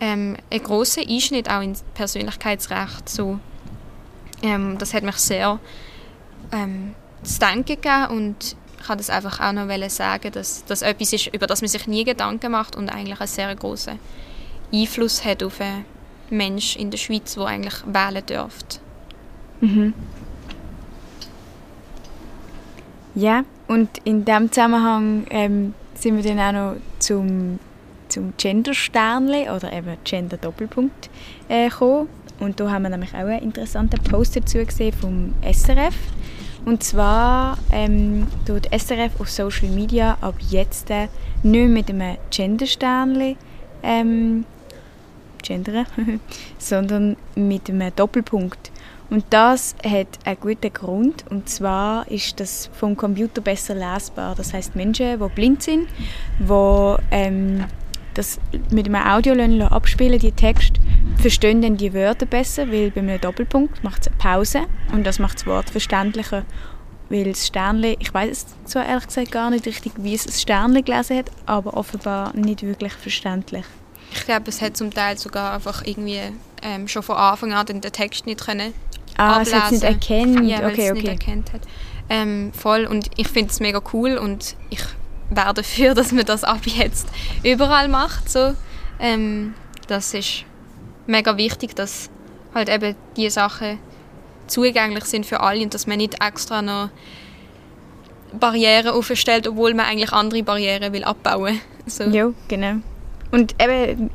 ähm, 0.00 0.36
ein 0.50 0.62
großer 0.62 1.02
Einschnitt 1.08 1.50
auch 1.50 1.62
ins 1.62 1.84
Persönlichkeitsrecht. 1.94 3.08
So, 3.08 3.38
ähm, 4.42 4.78
das 4.78 4.94
hat 4.94 5.02
mich 5.02 5.16
sehr 5.16 5.58
ähm, 6.52 6.94
zu 7.22 7.38
denken 7.38 7.64
gegeben 7.66 8.06
und 8.10 8.56
ich 8.78 8.86
kann 8.86 8.96
das 8.96 9.10
einfach 9.10 9.40
auch 9.40 9.52
noch 9.52 9.90
sagen, 9.90 10.32
dass 10.32 10.64
das 10.64 10.82
etwas 10.82 11.12
ist, 11.12 11.26
über 11.28 11.46
das 11.46 11.60
man 11.60 11.68
sich 11.68 11.86
nie 11.86 12.04
Gedanken 12.04 12.52
macht 12.52 12.76
und 12.76 12.88
eigentlich 12.88 13.20
einen 13.20 13.28
sehr 13.28 13.54
großen 13.54 13.98
Einfluss 14.72 15.24
hat 15.24 15.42
auf 15.42 15.60
einen 15.60 15.84
Mensch 16.30 16.76
in 16.76 16.90
der 16.90 16.98
Schweiz, 16.98 17.34
der 17.34 17.44
eigentlich 17.44 17.74
wählen 17.86 18.24
dürfte. 18.24 18.78
Mhm. 19.60 19.92
Ja, 23.14 23.44
und 23.66 23.90
in 24.04 24.24
diesem 24.24 24.50
Zusammenhang 24.50 25.26
ähm, 25.30 25.74
sind 25.94 26.16
wir 26.16 26.22
dann 26.22 26.40
auch 26.40 26.52
noch 26.52 26.80
zum, 26.98 27.58
zum 28.10 28.34
Gender-Sternchen 28.36 29.50
oder 29.50 29.72
eben 29.72 29.96
Gender-Doppelpunkt 30.04 31.10
äh, 31.48 31.68
gekommen. 31.68 32.08
Und 32.38 32.58
da 32.58 32.70
haben 32.70 32.82
wir 32.82 32.90
nämlich 32.90 33.12
auch 33.14 33.18
einen 33.18 33.42
interessanten 33.42 34.02
Post 34.02 34.36
dazu 34.36 34.58
gesehen 34.64 34.92
vom 34.92 35.34
SRF. 35.42 35.94
Und 36.64 36.82
zwar 36.82 37.58
ähm, 37.72 38.26
tut 38.46 38.66
SRF 38.66 39.18
auf 39.18 39.30
Social 39.30 39.68
Media 39.68 40.16
ab 40.20 40.34
jetzt 40.50 40.90
äh, 40.90 41.08
nicht 41.42 41.70
mit 41.70 41.88
einem 41.88 42.16
Gender-Sternchen 42.30 43.36
ähm, 43.82 44.44
gendern, 45.42 45.86
sondern 46.58 47.16
mit 47.34 47.68
einem 47.70 47.94
Doppelpunkt. 47.94 48.70
Und 49.08 49.24
das 49.30 49.74
hat 49.84 50.06
einen 50.24 50.38
guten 50.40 50.72
Grund. 50.72 51.24
Und 51.30 51.48
zwar 51.48 52.08
ist 52.08 52.38
das 52.38 52.70
vom 52.72 52.96
Computer 52.96 53.40
besser 53.40 53.74
lesbar. 53.74 54.34
Das 54.36 54.54
heißt 54.54 54.76
Menschen, 54.76 55.18
die 55.18 55.28
blind 55.34 55.62
sind, 55.62 55.88
die 56.38 56.96
ähm, 57.10 57.64
das 58.14 58.40
mit 58.70 58.86
einem 58.86 59.06
Audio 59.06 59.34
abspielen, 59.66 60.18
die 60.18 60.32
Text, 60.32 60.74
verstehen 61.18 61.62
dann 61.62 61.76
die 61.76 61.92
Wörter 61.92 62.26
besser, 62.26 62.70
weil 62.70 62.90
bei 62.90 63.00
einem 63.00 63.20
Doppelpunkt 63.20 63.82
macht 63.84 64.02
es 64.02 64.08
eine 64.08 64.16
Pause 64.16 64.60
und 64.92 65.06
das 65.06 65.18
macht 65.18 65.38
das 65.38 65.46
Wort 65.46 65.70
verständlicher. 65.70 66.44
Weil 67.08 67.24
das 67.24 67.46
Sternli, 67.46 67.96
ich 67.98 68.14
weiß 68.14 68.30
es 68.30 68.46
zwar 68.64 68.86
ehrlich 68.86 69.08
gesagt 69.08 69.32
gar 69.32 69.50
nicht 69.50 69.66
richtig, 69.66 69.92
wie 69.96 70.14
es 70.14 70.24
das 70.24 70.40
Sternli 70.40 70.82
gelesen 70.82 71.18
hat, 71.18 71.30
aber 71.44 71.74
offenbar 71.74 72.34
nicht 72.36 72.62
wirklich 72.62 72.92
verständlich. 72.92 73.64
Ich 74.12 74.24
glaube, 74.24 74.48
es 74.48 74.62
hat 74.62 74.76
zum 74.76 74.92
Teil 74.92 75.18
sogar 75.18 75.54
einfach 75.54 75.84
irgendwie 75.84 76.20
ähm, 76.62 76.88
schon 76.88 77.02
von 77.02 77.16
Anfang 77.16 77.52
an 77.52 77.66
den 77.66 77.80
Text 77.80 78.26
nicht 78.26 78.44
können 78.44 78.72
ah, 79.16 79.36
ablesen. 79.36 79.54
es 79.54 79.62
hat 79.62 79.72
nicht 79.72 79.82
erkennt. 79.82 80.48
Ja, 80.48 80.62
weil 80.62 80.72
okay, 80.72 80.84
es 80.86 80.90
okay. 80.90 81.00
nicht 81.00 81.08
erkannt 81.08 81.52
hat. 81.52 81.62
Ähm, 82.08 82.52
voll 82.52 82.86
und 82.86 83.08
ich 83.16 83.28
finde 83.28 83.50
es 83.50 83.60
mega 83.60 83.80
cool 83.92 84.16
und 84.16 84.56
ich 84.70 84.80
wäre 85.30 85.54
dafür, 85.54 85.94
dass 85.94 86.12
man 86.12 86.24
das 86.24 86.44
ab 86.44 86.60
jetzt 86.64 87.08
überall 87.42 87.88
macht. 87.88 88.30
So. 88.30 88.54
Ähm, 88.98 89.54
das 89.86 90.14
ist 90.14 90.44
mega 91.06 91.36
wichtig, 91.36 91.74
dass 91.74 92.10
halt 92.54 92.68
eben 92.68 92.94
diese 93.16 93.30
Sachen 93.30 93.78
zugänglich 94.46 95.04
sind 95.04 95.26
für 95.26 95.40
alle 95.40 95.62
und 95.62 95.72
dass 95.72 95.86
man 95.86 95.98
nicht 95.98 96.22
extra 96.22 96.60
noch 96.62 96.90
Barrieren 98.32 98.88
aufstellt, 98.88 99.48
obwohl 99.48 99.74
man 99.74 99.86
eigentlich 99.86 100.12
andere 100.12 100.42
Barrieren 100.42 100.92
will 100.92 101.04
abbauen. 101.04 101.60
So. 101.86 102.04
Ja, 102.04 102.30
genau. 102.48 102.76
Und 103.30 103.54
eben, 103.60 104.10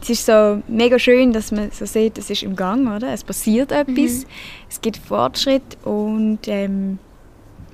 es 0.00 0.10
ist 0.10 0.26
so 0.26 0.62
mega 0.68 0.98
schön, 0.98 1.32
dass 1.32 1.50
man 1.50 1.70
so 1.70 1.86
sieht, 1.86 2.18
es 2.18 2.30
ist 2.30 2.42
im 2.42 2.56
Gang, 2.56 2.94
oder? 2.94 3.12
Es 3.12 3.24
passiert 3.24 3.72
etwas, 3.72 3.96
mhm. 3.96 4.24
es 4.68 4.80
gibt 4.80 4.98
Fortschritt 4.98 5.78
und 5.84 6.40
ähm, 6.46 6.98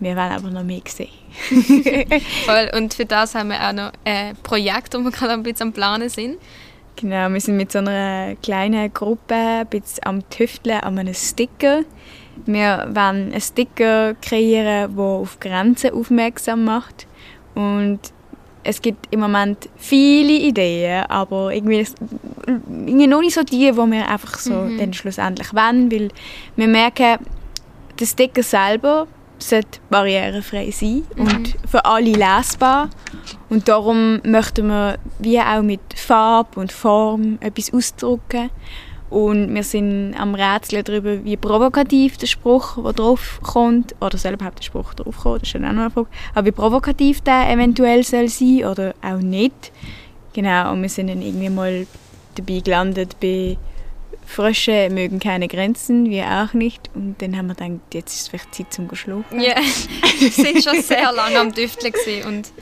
wir 0.00 0.16
wollen 0.16 0.32
aber 0.32 0.50
noch 0.50 0.64
mehr 0.64 0.80
sehen. 0.86 1.08
Voll. 2.44 2.70
Und 2.76 2.94
für 2.94 3.04
das 3.04 3.34
haben 3.34 3.50
wir 3.50 3.68
auch 3.68 3.72
noch 3.72 3.92
ein 4.04 4.36
Projekt, 4.42 4.94
das 4.94 5.02
wir 5.02 5.10
gerade 5.10 5.32
ein 5.32 5.42
bisschen 5.42 5.68
am 5.68 5.72
Planen 5.72 6.08
sind. 6.08 6.38
Genau, 6.96 7.28
wir 7.28 7.40
sind 7.40 7.56
mit 7.56 7.72
so 7.72 7.78
einer 7.78 8.36
kleinen 8.36 8.92
Gruppe 8.92 9.34
ein 9.34 9.66
bisschen 9.66 10.04
am 10.04 10.28
Tüfteln 10.30 10.80
an 10.80 10.98
einem 10.98 11.14
Sticker. 11.14 11.82
Wir 12.46 12.86
wollen 12.88 13.32
einen 13.32 13.40
Sticker 13.40 14.14
kreieren, 14.14 14.96
der 14.96 15.04
auf 15.04 15.40
Grenzen 15.40 15.90
aufmerksam 15.92 16.64
macht. 16.64 17.06
Und 17.54 18.00
es 18.64 18.80
gibt 18.80 19.12
im 19.12 19.20
Moment 19.20 19.68
viele 19.76 20.32
Ideen, 20.32 21.04
aber 21.06 21.52
irgendwie, 21.52 21.86
irgendwie 22.46 23.06
noch 23.06 23.20
nicht 23.20 23.34
so 23.34 23.42
die, 23.42 23.70
die 23.70 23.76
wir 23.76 24.08
einfach 24.08 24.38
so 24.38 24.54
mhm. 24.54 24.78
dann 24.78 24.92
schlussendlich 24.92 25.52
wollen, 25.52 25.90
weil 25.92 26.08
wir 26.56 26.68
merken, 26.68 27.18
der 27.98 28.06
Sticker 28.06 28.42
selber 28.42 29.06
sollte 29.48 29.80
barrierefrei 29.90 30.70
sein 30.70 31.04
mhm. 31.16 31.20
und 31.20 31.56
für 31.68 31.84
alle 31.84 32.12
lesbar. 32.12 32.90
Und 33.48 33.68
darum 33.68 34.20
möchten 34.24 34.66
wir 34.68 34.98
wie 35.18 35.40
auch 35.40 35.62
mit 35.62 35.80
Farbe 35.94 36.60
und 36.60 36.72
Form 36.72 37.38
etwas 37.40 37.72
ausdrücken. 37.72 38.50
Und 39.10 39.54
wir 39.54 39.62
sind 39.62 40.14
am 40.18 40.34
Rätseln 40.34 40.82
darüber, 40.82 41.24
wie 41.24 41.36
provokativ 41.36 42.16
der 42.16 42.26
Spruch, 42.26 42.82
der 42.82 42.94
drauf 42.94 43.38
kommt, 43.42 43.94
oder 44.00 44.18
soll 44.18 44.32
überhaupt 44.32 44.58
der 44.58 44.64
Spruch 44.64 44.92
drauf 44.94 45.18
kommen, 45.18 45.38
das 45.38 45.48
ist 45.48 45.54
dann 45.54 45.66
auch 45.66 45.72
noch 45.72 45.82
eine 45.82 45.90
Frage, 45.90 46.08
aber 46.34 46.46
wie 46.46 46.52
provokativ 46.52 47.20
der 47.20 47.48
eventuell 47.50 48.02
soll 48.02 48.28
sein 48.28 48.64
oder 48.64 48.94
auch 49.02 49.20
nicht. 49.20 49.70
Genau, 50.32 50.72
und 50.72 50.82
wir 50.82 50.88
sind 50.88 51.08
dann 51.08 51.22
irgendwie 51.22 51.48
mal 51.48 51.86
dabei 52.34 52.58
gelandet 52.58 53.16
bei 53.20 53.56
Frösche 54.26 54.88
mögen 54.90 55.20
keine 55.20 55.48
Grenzen, 55.48 56.10
wir 56.10 56.24
auch 56.26 56.54
nicht. 56.54 56.90
Und 56.94 57.16
dann 57.20 57.36
haben 57.36 57.48
wir 57.48 57.54
gedacht, 57.54 57.80
jetzt 57.92 58.14
ist 58.14 58.22
es 58.22 58.28
vielleicht 58.28 58.54
Zeit 58.54 58.72
zum 58.72 58.88
Geschlafen. 58.88 59.40
Ja, 59.40 59.56
wir 60.18 60.30
sind 60.30 60.62
schon 60.62 60.80
sehr 60.82 61.12
lange 61.12 61.38
am 61.38 61.52
Düfteln 61.52 61.92
und 62.26 62.52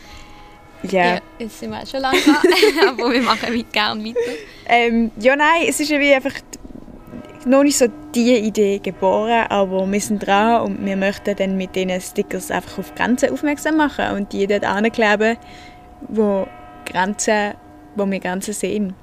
ja. 0.91 1.15
ja. 1.15 1.21
Jetzt 1.39 1.61
sind 1.61 1.71
wir 1.71 1.79
auch 1.79 1.87
schon 1.87 2.01
lange 2.01 2.19
dran, 2.21 2.89
aber 2.89 3.13
wir 3.13 3.23
machen 3.23 3.65
gerne 3.71 4.05
weiter. 4.05 4.19
Ähm, 4.67 5.13
ja, 5.19 5.37
nein, 5.37 5.67
es 5.69 5.79
ist 5.79 5.93
einfach 5.93 6.35
noch 7.45 7.63
nicht 7.63 7.79
so 7.79 7.87
die 8.15 8.37
Idee 8.37 8.79
geboren, 8.79 9.47
aber 9.49 9.91
wir 9.91 10.01
sind 10.01 10.27
dran 10.27 10.63
und 10.63 10.85
wir 10.85 10.97
möchten 10.97 11.37
dann 11.37 11.57
mit 11.57 11.75
diesen 11.75 12.01
Stickers 12.01 12.51
einfach 12.51 12.79
auf 12.79 12.95
Grenzen 12.95 13.31
aufmerksam 13.31 13.77
machen 13.77 14.17
und 14.17 14.33
die 14.33 14.47
dort 14.47 14.65
ankleben, 14.65 15.37
wo 16.09 16.47
Grenzen, 16.85 17.55
wo 17.97 18.07
wir 18.07 18.21
Grenzen 18.21 18.55
sehen. 18.55 18.95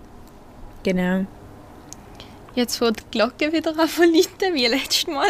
Genau. 0.84 1.26
Jetzt 2.56 2.78
fährt 2.78 3.00
die 3.00 3.12
Glocke 3.12 3.54
wieder 3.54 3.78
an 3.78 3.88
von 3.88 4.06
läuten, 4.14 4.54
wie 4.54 4.66
letztes 4.66 5.08
Mal. 5.08 5.30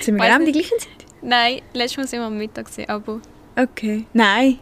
Sind 0.00 0.16
wir 0.16 0.26
genau 0.26 0.44
die 0.44 0.52
gleichen 0.52 0.78
Zeit? 0.78 1.06
Nein, 1.22 1.62
letztes 1.72 1.96
Mal 1.96 2.06
sind 2.06 2.20
wir 2.20 2.26
am 2.26 2.38
Mittag, 2.38 2.66
aber... 2.86 3.20
Okay. 3.56 4.04
Nein. 4.12 4.58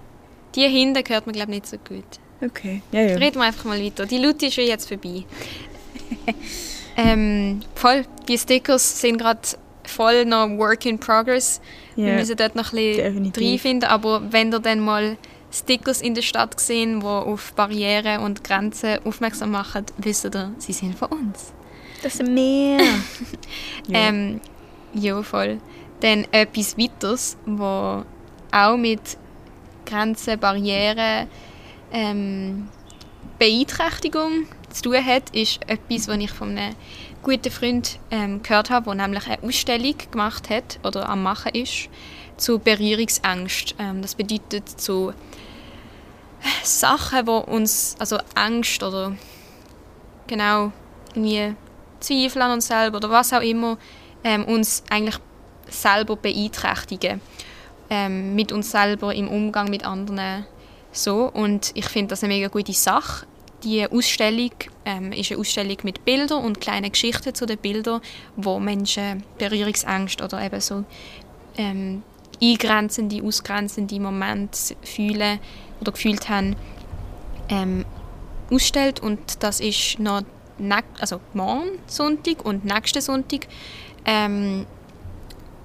Die 0.54 0.62
hinten 0.62 1.02
hört 1.06 1.26
man, 1.26 1.34
glaube 1.34 1.52
ich, 1.52 1.58
nicht 1.58 1.66
so 1.66 1.76
gut. 1.76 2.04
Okay, 2.40 2.82
ja, 2.92 3.00
ja. 3.00 3.16
Reden 3.16 3.38
wir 3.38 3.44
einfach 3.44 3.64
mal 3.64 3.82
weiter. 3.82 4.06
Die 4.06 4.18
Lute 4.18 4.46
ist 4.46 4.54
schon 4.54 4.64
jetzt 4.64 4.88
vorbei. 4.88 5.24
ähm, 6.96 7.60
voll, 7.74 8.04
die 8.28 8.38
Stickers 8.38 9.00
sind 9.00 9.18
gerade 9.18 9.40
voll 9.84 10.24
noch 10.24 10.48
Work 10.58 10.86
in 10.86 10.98
Progress. 10.98 11.60
Ja, 11.94 12.06
Wir 12.06 12.12
müssen 12.14 12.36
dort 12.36 12.54
noch 12.54 12.72
ein 12.72 13.32
bisschen 13.32 13.32
reinfinden, 13.36 13.88
aber 13.88 14.32
wenn 14.32 14.52
ihr 14.52 14.60
dann 14.60 14.80
mal 14.80 15.16
Stickers 15.50 16.02
in 16.02 16.14
der 16.14 16.22
Stadt 16.22 16.58
sehen, 16.60 17.00
die 17.00 17.06
auf 17.06 17.54
Barrieren 17.54 18.22
und 18.22 18.44
Grenzen 18.44 18.98
aufmerksam 19.04 19.52
machen, 19.52 19.86
wisst 19.96 20.26
ihr, 20.26 20.52
sie 20.58 20.72
sind 20.72 20.98
von 20.98 21.08
uns. 21.08 21.52
Das 22.06 22.20
wir. 22.20 22.78
ja. 23.88 24.08
Ähm, 24.08 24.40
ja, 24.94 25.20
voll. 25.24 25.58
Dann 25.98 26.24
etwas 26.30 26.78
weiteres, 26.78 27.36
wo 27.46 28.04
auch 28.52 28.76
mit 28.76 29.18
Grenzen, 29.84 30.38
Barrieren, 30.38 31.26
ähm, 31.90 32.68
Beeinträchtigung 33.40 34.46
zu 34.70 34.82
tun 34.82 35.04
hat, 35.04 35.34
ist 35.34 35.58
etwas, 35.66 36.06
was 36.06 36.18
ich 36.18 36.30
von 36.30 36.56
einem 36.56 36.76
guten 37.24 37.50
Freund 37.50 37.98
ähm, 38.12 38.40
gehört 38.40 38.70
habe, 38.70 38.84
der 38.84 38.94
nämlich 39.04 39.26
eine 39.26 39.42
Ausstellung 39.42 39.96
gemacht 40.12 40.48
hat 40.48 40.78
oder 40.84 41.08
am 41.08 41.24
machen 41.24 41.56
ist 41.56 41.88
zu 42.36 42.60
Berührungsangst. 42.60 43.74
Ähm, 43.80 44.00
das 44.00 44.14
bedeutet 44.14 44.68
zu 44.68 45.12
Sachen, 46.62 47.26
wo 47.26 47.38
uns, 47.38 47.96
also 47.98 48.18
Angst 48.36 48.84
oder 48.84 49.16
genau 50.28 50.70
irgendwie 51.16 51.56
Zweifel 52.00 52.42
an 52.42 52.52
uns 52.52 52.68
selber 52.68 52.98
oder 52.98 53.10
was 53.10 53.32
auch 53.32 53.40
immer 53.40 53.78
ähm, 54.24 54.44
uns 54.44 54.82
eigentlich 54.90 55.18
selber 55.68 56.16
beeinträchtigen. 56.16 57.20
Ähm, 57.88 58.34
mit 58.34 58.50
uns 58.50 58.70
selber 58.70 59.14
im 59.14 59.28
Umgang 59.28 59.70
mit 59.70 59.84
anderen. 59.84 60.44
So. 60.90 61.30
Und 61.30 61.70
ich 61.74 61.86
finde 61.86 62.08
das 62.08 62.24
eine 62.24 62.34
mega 62.34 62.48
gute 62.48 62.72
Sache. 62.72 63.26
Die 63.62 63.86
Ausstellung 63.86 64.50
ähm, 64.84 65.12
ist 65.12 65.30
eine 65.30 65.40
Ausstellung 65.40 65.76
mit 65.82 66.04
Bildern 66.04 66.44
und 66.44 66.60
kleinen 66.60 66.90
Geschichten 66.90 67.34
zu 67.34 67.46
den 67.46 67.58
Bildern, 67.58 68.00
wo 68.36 68.58
Menschen 68.58 69.22
Berührungsängste 69.38 70.24
oder 70.24 70.44
eben 70.44 70.60
so 70.60 70.84
ähm, 71.56 72.02
eingrenzende, 72.42 73.22
ausgrenzende 73.22 73.98
Momente 74.00 74.76
fühlen 74.82 75.38
oder 75.80 75.92
gefühlt 75.92 76.28
haben, 76.28 76.56
ähm, 77.48 77.84
ausstellt. 78.50 79.00
Und 79.00 79.42
das 79.42 79.60
ist 79.60 79.98
noch 79.98 80.22
also 81.00 81.20
morgen 81.34 81.78
Sonntag 81.86 82.44
und 82.44 82.64
nächsten 82.64 83.00
Sonntag 83.00 83.46
ähm, 84.04 84.66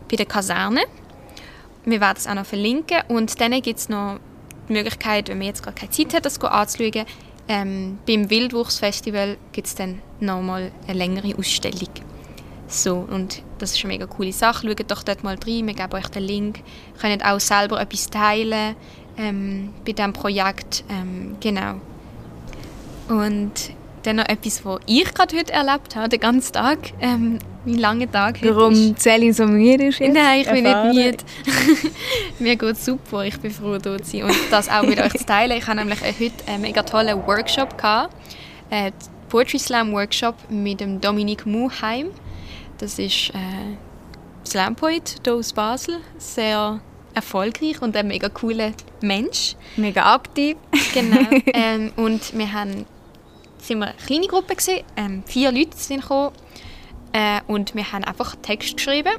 bei 0.09 0.17
der 0.17 0.25
Kaserne. 0.25 0.81
Wir 1.85 1.99
werden 2.01 2.17
es 2.17 2.27
auch 2.27 2.35
noch 2.35 2.45
verlinken. 2.45 3.01
Und 3.07 3.39
dann 3.39 3.59
gibt 3.61 3.79
es 3.79 3.89
noch 3.89 4.19
die 4.67 4.73
Möglichkeit, 4.73 5.29
wenn 5.29 5.37
man 5.37 5.47
jetzt 5.47 5.63
gerade 5.63 5.75
keine 5.75 5.91
Zeit 5.91 6.13
hat, 6.13 6.25
das 6.25 6.39
anzuschauen, 6.39 7.05
ähm, 7.47 7.97
beim 8.07 8.29
Wildwuchsfestival 8.29 9.37
gibt 9.51 9.67
es 9.67 9.75
dann 9.75 10.01
nochmal 10.19 10.71
eine 10.87 10.97
längere 10.97 11.35
Ausstellung. 11.37 11.89
So, 12.67 13.05
und 13.09 13.43
das 13.57 13.75
ist 13.75 13.83
eine 13.83 13.93
mega 13.93 14.05
coole 14.05 14.31
Sache. 14.31 14.67
Schaut 14.67 14.89
doch 14.89 15.03
dort 15.03 15.23
mal 15.23 15.35
rein, 15.35 15.67
wir 15.67 15.73
geben 15.73 15.93
euch 15.93 16.07
den 16.07 16.23
Link. 16.23 16.59
Ihr 16.59 17.01
könnt 17.01 17.25
auch 17.25 17.39
selber 17.39 17.81
etwas 17.81 18.09
teilen 18.09 18.75
ähm, 19.17 19.73
bei 19.85 19.91
diesem 19.91 20.13
Projekt. 20.13 20.85
Ähm, 20.89 21.35
genau. 21.41 21.81
Und 23.09 23.73
dann 24.03 24.17
noch 24.17 24.27
etwas, 24.27 24.63
was 24.65 24.79
ich 24.85 25.13
gerade 25.13 25.37
heute 25.37 25.53
erlebt 25.53 25.95
habe, 25.95 26.09
den 26.09 26.19
ganzen 26.19 26.53
Tag. 26.53 26.79
Ähm, 26.99 27.39
mein 27.65 27.77
langer 27.77 28.11
Tag 28.11 28.41
heute 28.41 28.55
Warum 28.55 28.97
Celine 28.97 29.33
so 29.33 29.45
müde 29.45 29.87
ist 29.87 29.99
jetzt? 29.99 30.13
Nein, 30.13 30.41
ich 30.41 30.49
bin 30.49 30.65
Erfahren. 30.65 30.95
nicht 30.95 31.23
müde. 31.45 31.91
Mir 32.39 32.55
geht 32.55 32.71
es 32.71 32.85
super, 32.85 33.23
ich 33.23 33.39
bin 33.39 33.51
froh, 33.51 33.77
hier 33.81 34.01
zu 34.01 34.03
sein 34.03 34.23
und 34.23 34.35
das 34.49 34.67
auch 34.69 34.83
mit 34.83 34.99
euch 34.99 35.13
zu 35.13 35.25
teilen. 35.25 35.57
Ich 35.57 35.67
hatte 35.67 35.77
nämlich 35.77 36.01
heute 36.01 36.47
einen 36.47 36.61
mega 36.61 36.81
tollen 36.81 37.25
Workshop, 37.27 37.77
gehabt, 37.77 38.15
einen 38.71 38.93
Poetry 39.29 39.59
Slam 39.59 39.91
Workshop 39.93 40.35
mit 40.49 40.79
dem 40.79 40.99
Dominik 40.99 41.45
Muheim. 41.45 42.07
Das 42.79 42.97
ist 42.97 43.29
äh, 43.29 43.77
Slam 44.43 44.75
Poet 44.75 45.21
hier 45.23 45.35
aus 45.35 45.53
Basel, 45.53 45.97
sehr 46.17 46.81
erfolgreich 47.13 47.81
und 47.81 47.95
ein 47.95 48.07
mega 48.07 48.29
cooler 48.29 48.71
Mensch. 49.01 49.55
Mega 49.77 50.15
aktiv. 50.15 50.57
Genau. 50.93 51.27
ähm, 51.53 51.91
und 51.95 52.35
wir 52.35 52.51
haben 52.51 52.85
sind 53.61 53.79
wir 53.79 53.87
eine 53.87 53.95
kleine 53.95 54.27
Gruppe 54.27 54.55
gewesen, 54.55 54.83
ähm, 54.97 55.23
vier 55.25 55.51
Leute 55.51 55.77
sind 55.77 56.01
gekommen 56.01 56.33
äh, 57.13 57.41
und 57.47 57.75
wir 57.75 57.91
haben 57.91 58.03
einfach 58.03 58.35
Text 58.41 58.75
geschrieben 58.75 59.13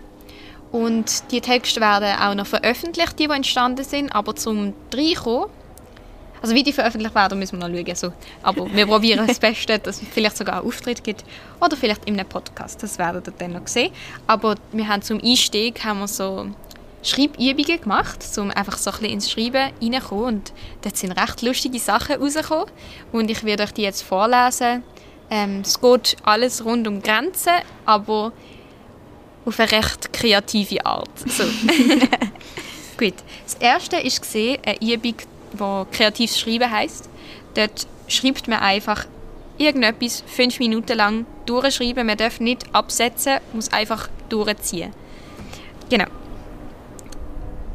und 0.73 1.31
die 1.31 1.41
Texte 1.41 1.81
werden 1.81 2.19
auch 2.19 2.35
noch 2.35 2.47
veröffentlicht, 2.47 3.19
die, 3.19 3.29
die 3.29 3.33
entstanden 3.33 3.85
sind, 3.85 4.15
aber 4.15 4.35
zum 4.35 4.73
reinkommen, 4.93 5.49
also 6.41 6.55
wie 6.55 6.63
die 6.65 6.73
veröffentlicht 6.73 7.15
werden, 7.15 7.39
müssen 7.39 7.61
wir 7.61 7.69
noch 7.69 7.77
schauen. 7.77 7.95
So. 7.95 8.13
Aber 8.43 8.75
wir 8.75 8.87
probieren 8.87 9.27
das 9.27 9.39
Beste, 9.41 9.79
dass 9.79 10.03
es 10.03 10.09
vielleicht 10.09 10.37
sogar 10.37 10.57
einen 10.57 10.67
Auftritt 10.67 11.05
gibt 11.05 11.25
oder 11.61 11.77
vielleicht 11.77 12.05
in 12.07 12.19
einem 12.19 12.29
Podcast, 12.29 12.83
das 12.83 12.99
werdet 12.99 13.29
ihr 13.29 13.35
dann 13.39 13.53
noch 13.53 13.67
sehen. 13.69 13.93
Aber 14.27 14.57
wir 14.73 14.89
haben 14.89 15.03
zum 15.03 15.21
Einstieg 15.23 15.85
haben 15.85 16.01
wir 16.01 16.09
so 16.09 16.49
Schreibübungen 17.03 17.81
gemacht, 17.81 18.25
um 18.37 18.51
einfach 18.51 18.79
so 18.79 18.91
ein 18.91 18.99
bisschen 18.99 19.13
ins 19.13 19.31
Schreiben 19.31 19.73
reinzukommen. 19.81 20.25
Und 20.25 20.53
dort 20.83 20.97
sind 20.97 21.13
recht 21.13 21.43
lustige 21.43 21.79
Sachen 21.79 22.17
rausgekommen. 22.17 22.67
Und 23.13 23.31
ich 23.31 23.45
werde 23.45 23.65
euch 23.65 23.73
die 23.73 23.83
jetzt 23.83 24.03
vorlesen. 24.03 24.83
Ähm, 25.31 25.63
es 25.65 25.81
geht 25.81 26.17
alles 26.23 26.65
rund 26.65 26.87
um 26.87 27.03
Grenzen, 27.03 27.55
aber 27.87 28.33
auf 29.45 29.59
eine 29.59 29.73
recht 29.73 30.13
kreative 30.13 30.85
Art. 30.87 31.11
So. 31.27 31.45
Gut. 32.99 33.15
Das 33.45 33.55
erste 33.55 33.97
war 33.97 34.59
eine 34.65 34.81
Übung, 34.81 35.15
die 35.53 35.97
kreatives 35.97 36.39
Schreiben 36.39 36.71
heisst. 36.71 37.09
Dort 37.55 37.87
schreibt 38.07 38.47
man 38.47 38.61
einfach 38.61 39.07
irgendetwas 39.59 40.23
fünf 40.27 40.59
Minuten 40.59 40.97
lang 40.97 41.27
durchschreiben. 41.47 42.07
Man 42.07 42.17
darf 42.17 42.41
nicht 42.41 42.75
absetzen, 42.75 43.39
muss 43.53 43.73
einfach 43.73 44.09
durchziehen. 44.29 44.93
Genau. 45.91 46.07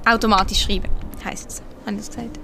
Automatisch 0.08 0.63
schreiben, 0.63 0.89
heisst 1.26 1.50
es. 1.50 1.62
Haben 1.86 1.98
Sie 2.00 2.02
es 2.02 2.10
gesagt? 2.10 2.39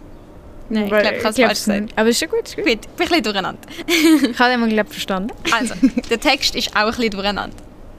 Nein, 0.70 0.84
ich 0.84 0.90
glaube, 0.90 1.16
ich 1.16 1.24
habe 1.24 1.30
es 1.30 1.38
falsch 1.38 1.50
gesagt. 1.50 1.94
Aber 1.96 2.10
ist 2.10 2.20
schon 2.20 2.30
gut, 2.30 2.44
ist 2.44 2.56
gut. 2.56 2.66
Gut, 2.66 2.74
ich 2.74 2.80
bin 2.80 2.90
ein 2.92 2.98
bisschen 2.98 3.24
durcheinander. 3.24 3.62
ich 3.88 4.40
habe 4.40 4.58
den 4.58 4.70
glaub, 4.70 4.90
verstanden. 4.90 5.34
Also, 5.52 5.76
der 6.10 6.20
Text 6.20 6.56
ist 6.56 6.76
auch 6.76 6.82
ein 6.82 6.88
bisschen 6.88 7.12
durcheinander. 7.12 7.56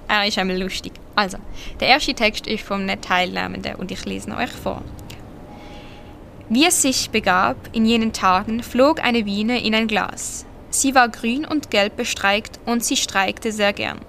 Er 0.08 0.26
ist 0.26 0.38
einmal 0.38 0.60
lustig. 0.60 0.92
Also, 1.14 1.38
der 1.80 1.88
erste 1.88 2.14
Text 2.14 2.46
ist 2.46 2.64
vom 2.64 2.86
Teilnehmenden 3.00 3.76
und 3.76 3.90
ich 3.90 4.04
lese 4.04 4.28
ihn 4.28 4.36
euch 4.36 4.50
vor. 4.50 4.82
Wie 6.48 6.66
es 6.66 6.82
sich 6.82 7.10
begab, 7.10 7.56
in 7.72 7.86
jenen 7.86 8.12
Tagen 8.12 8.62
flog 8.62 9.02
eine 9.02 9.24
Biene 9.24 9.64
in 9.64 9.74
ein 9.74 9.88
Glas. 9.88 10.44
Sie 10.68 10.94
war 10.94 11.08
grün 11.08 11.46
und 11.46 11.70
gelb 11.70 11.96
bestreikt 11.96 12.58
und 12.66 12.84
sie 12.84 12.96
streikte 12.96 13.50
sehr 13.50 13.72
gern. 13.72 14.00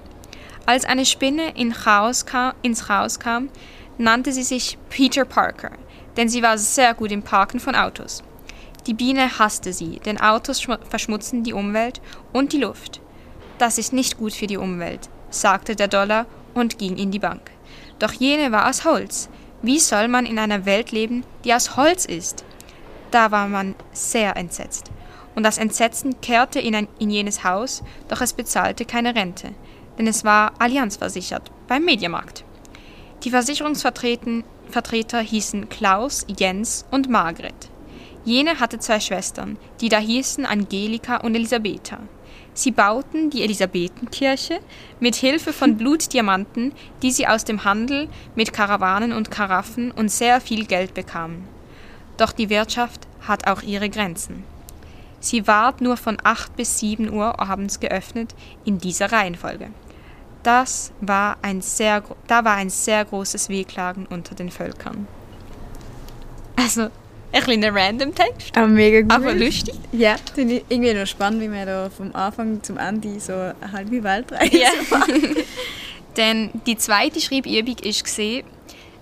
Als 0.65 0.83
eine 0.83 1.05
Spinne 1.05 1.51
in 1.55 1.71
Chaos 1.71 2.25
kam, 2.25 2.53
ins 2.61 2.89
Haus 2.89 3.19
kam, 3.19 3.49
nannte 3.97 4.31
sie 4.31 4.43
sich 4.43 4.77
Peter 4.89 5.25
Parker, 5.25 5.71
denn 6.17 6.29
sie 6.29 6.41
war 6.41 6.57
sehr 6.57 6.93
gut 6.93 7.11
im 7.11 7.23
Parken 7.23 7.59
von 7.59 7.75
Autos. 7.75 8.23
Die 8.87 8.93
Biene 8.93 9.39
hasste 9.39 9.73
sie, 9.73 9.99
denn 10.05 10.21
Autos 10.21 10.67
verschmutzen 10.89 11.43
die 11.43 11.53
Umwelt 11.53 12.01
und 12.33 12.53
die 12.53 12.59
Luft. 12.59 13.01
Das 13.57 13.77
ist 13.77 13.93
nicht 13.93 14.17
gut 14.17 14.33
für 14.33 14.47
die 14.47 14.57
Umwelt, 14.57 15.09
sagte 15.29 15.75
der 15.75 15.87
Dollar 15.87 16.27
und 16.53 16.77
ging 16.77 16.97
in 16.97 17.11
die 17.11 17.19
Bank. 17.19 17.51
Doch 17.99 18.13
jene 18.13 18.51
war 18.51 18.69
aus 18.69 18.85
Holz. 18.85 19.29
Wie 19.61 19.79
soll 19.79 20.07
man 20.07 20.25
in 20.25 20.37
einer 20.37 20.65
Welt 20.65 20.91
leben, 20.91 21.23
die 21.43 21.53
aus 21.53 21.75
Holz 21.77 22.05
ist? 22.05 22.43
Da 23.11 23.31
war 23.31 23.47
man 23.47 23.75
sehr 23.93 24.35
entsetzt. 24.35 24.91
Und 25.35 25.43
das 25.43 25.57
Entsetzen 25.57 26.21
kehrte 26.21 26.59
in, 26.59 26.75
ein, 26.75 26.87
in 26.99 27.09
jenes 27.09 27.43
Haus, 27.43 27.83
doch 28.07 28.21
es 28.21 28.33
bezahlte 28.33 28.85
keine 28.85 29.15
Rente, 29.15 29.53
denn 29.97 30.07
es 30.07 30.23
war 30.23 30.53
Allianz 30.59 30.97
versichert 30.97 31.51
beim 31.67 31.83
Mediamarkt. 31.83 32.45
Die 33.25 33.31
Versicherungsvertreter 33.31 35.19
hießen 35.19 35.67
Klaus, 35.67 36.27
Jens 36.37 36.85
und 36.91 37.09
Margret. 37.09 37.71
Jene 38.23 38.59
hatte 38.59 38.77
zwei 38.77 38.99
Schwestern, 38.99 39.57
die 39.81 39.89
da 39.89 39.97
hießen 39.97 40.45
Angelika 40.45 41.17
und 41.17 41.33
Elisabetha. 41.33 41.97
Sie 42.53 42.69
bauten 42.69 43.31
die 43.31 43.41
Elisabethenkirche 43.41 44.59
mit 44.99 45.15
Hilfe 45.15 45.53
von 45.53 45.75
Blutdiamanten, 45.77 46.73
die 47.01 47.09
sie 47.09 47.25
aus 47.25 47.43
dem 47.45 47.63
Handel 47.63 48.09
mit 48.35 48.53
Karawanen 48.53 49.11
und 49.11 49.31
Karaffen 49.31 49.89
und 49.89 50.11
sehr 50.11 50.39
viel 50.39 50.67
Geld 50.67 50.93
bekamen. 50.93 51.47
Doch 52.17 52.31
die 52.31 52.51
Wirtschaft 52.51 53.07
hat 53.21 53.47
auch 53.47 53.63
ihre 53.63 53.89
Grenzen. 53.89 54.43
Sie 55.19 55.47
ward 55.47 55.81
nur 55.81 55.97
von 55.97 56.17
8 56.23 56.55
bis 56.55 56.77
7 56.77 57.11
Uhr 57.11 57.39
abends 57.39 57.79
geöffnet 57.79 58.35
in 58.65 58.77
dieser 58.77 59.11
Reihenfolge. 59.11 59.71
Das 60.45 60.91
war 61.01 61.37
ein 61.41 61.61
sehr, 61.61 62.03
da 62.27 62.45
war 62.45 62.53
ein 62.53 62.69
sehr 62.69 63.03
großes 63.03 63.49
Wehklagen 63.49 64.05
unter 64.05 64.35
den 64.35 64.51
Völkern. 64.51 65.07
Also, 66.55 66.89
ein 67.31 67.41
kleiner 67.41 67.73
Random-Text. 67.73 68.55
Aber 68.55 68.67
mega 68.67 69.01
gut. 69.01 69.11
Aber 69.11 69.33
lustig. 69.33 69.73
Ja, 69.91 70.17
finde 70.35 70.57
ich 70.57 70.65
irgendwie 70.69 70.93
noch 70.93 71.07
spannend, 71.07 71.41
wie 71.41 71.47
man 71.47 71.65
da 71.65 71.89
vom 71.89 72.13
Anfang 72.13 72.61
zum 72.61 72.77
Ende 72.77 73.19
so 73.19 73.33
eine 73.33 73.55
halbe 73.71 74.03
Weltreise 74.03 74.55
ja. 74.55 74.69
Denn 76.15 76.51
die 76.67 76.77
zweite 76.77 77.19
Schreibübung 77.19 77.75
war, 77.75 78.43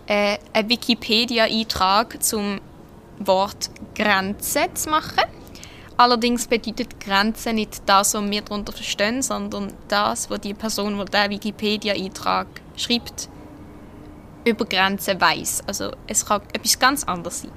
äh, 0.08 0.38
einen 0.54 0.70
Wikipedia-Eintrag 0.70 2.24
zum 2.24 2.62
Wort 3.20 3.70
Grenze 3.96 4.68
zu 4.74 4.90
machen. 4.90 5.26
Allerdings 6.04 6.48
bedeutet 6.48 7.00
Grenze 7.00 7.54
nicht 7.54 7.84
das, 7.86 8.14
was 8.14 8.30
wir 8.30 8.42
darunter 8.42 8.74
verstehen, 8.74 9.22
sondern 9.22 9.72
das, 9.88 10.30
was 10.30 10.42
die 10.42 10.54
Person, 10.54 11.00
die 11.00 11.06
diesen 11.06 11.30
Wikipedia-Eintrag 11.30 12.48
schreibt, 12.76 13.30
über 14.44 14.66
Grenzen 14.66 15.22
weiß. 15.22 15.64
Also 15.66 15.92
es 16.06 16.26
kann 16.26 16.42
etwas 16.52 16.78
ganz 16.78 17.06
anderes 17.06 17.44
sein. 17.44 17.52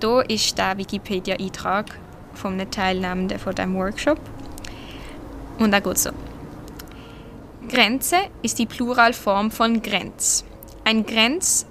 Hier 0.00 0.30
ist 0.30 0.56
der 0.56 0.78
Wikipedia-Eintrag 0.78 1.98
von 2.32 2.52
einem 2.52 2.70
Teilnehmenden 2.70 3.40
von 3.40 3.56
diesem 3.56 3.74
Workshop. 3.74 4.20
Und 5.58 5.72
er 5.72 5.80
geht 5.80 5.98
so. 5.98 6.10
Grenze 7.68 8.18
ist 8.40 8.60
die 8.60 8.66
Pluralform 8.66 9.50
von 9.50 9.82
Grenz. 9.82 10.44
Ein 10.84 11.04
Grenz 11.04 11.66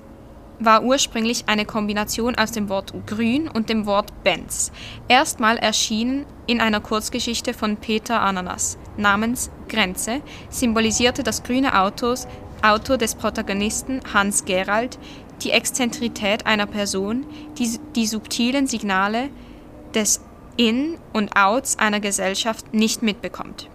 war 0.60 0.84
ursprünglich 0.84 1.44
eine 1.48 1.66
Kombination 1.66 2.36
aus 2.36 2.52
dem 2.52 2.70
Wort 2.70 2.94
grün 3.06 3.48
und 3.48 3.70
dem 3.70 3.86
Wort 3.86 4.24
Benz. 4.24 4.72
Erstmal 5.08 5.58
erschienen 5.58 6.26
in 6.48 6.62
einer 6.62 6.80
Kurzgeschichte 6.80 7.54
von 7.54 7.78
Peter 7.78 8.22
Ananas 8.22 8.78
namens 8.98 9.52
Grenze, 9.70 10.22
symbolisierte 10.50 11.24
das 11.24 11.44
grüne 11.44 11.80
Autos, 11.80 12.28
Auto 12.64 12.98
des 12.98 13.16
Protagonisten 13.16 14.02
Hans 14.14 14.46
Gerald 14.46 14.98
die 15.44 15.52
Exzentrität 15.52 16.46
einer 16.46 16.66
Person, 16.66 17.26
die 17.58 17.80
die 17.96 18.08
subtilen 18.08 18.68
Signale 18.68 19.30
des 19.94 20.22
In 20.58 20.98
und 21.14 21.36
Outs 21.36 21.78
einer 21.78 22.00
Gesellschaft 22.00 22.74
nicht 22.74 23.04
mitbekommt. 23.04 23.70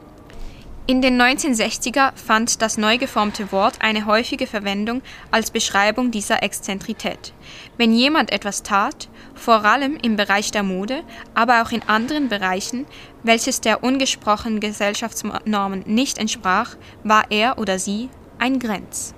In 0.85 1.01
den 1.01 1.21
1960er 1.21 2.11
fand 2.17 2.61
das 2.61 2.77
neu 2.77 2.99
geformte 2.99 3.53
Wort 3.53 3.75
eine 3.81 4.05
häufige 4.05 4.49
Verwendung 4.49 5.01
als 5.31 5.53
Beschreibung 5.53 6.11
dieser 6.11 6.43
Exzentrität. 6.43 7.33
Wenn 7.77 7.93
jemand 7.93 8.33
etwas 8.33 8.65
tat, 8.65 9.09
vor 9.35 9.65
allem 9.65 9.97
im 10.03 10.17
Bereich 10.17 10.51
der 10.51 10.65
Mode, 10.65 11.05
aber 11.35 11.63
auch 11.63 11.71
in 11.71 11.83
anderen 11.85 12.29
Bereichen, 12.29 12.85
welches 13.23 13.61
der 13.61 13.85
ungesprochenen 13.85 14.59
Gesellschaftsnormen 14.59 15.85
nicht 15.87 16.19
entsprach, 16.19 16.75
war 17.05 17.27
er 17.31 17.59
oder 17.59 17.79
sie 17.79 18.09
ein 18.41 18.59
Grenz. 18.59 19.15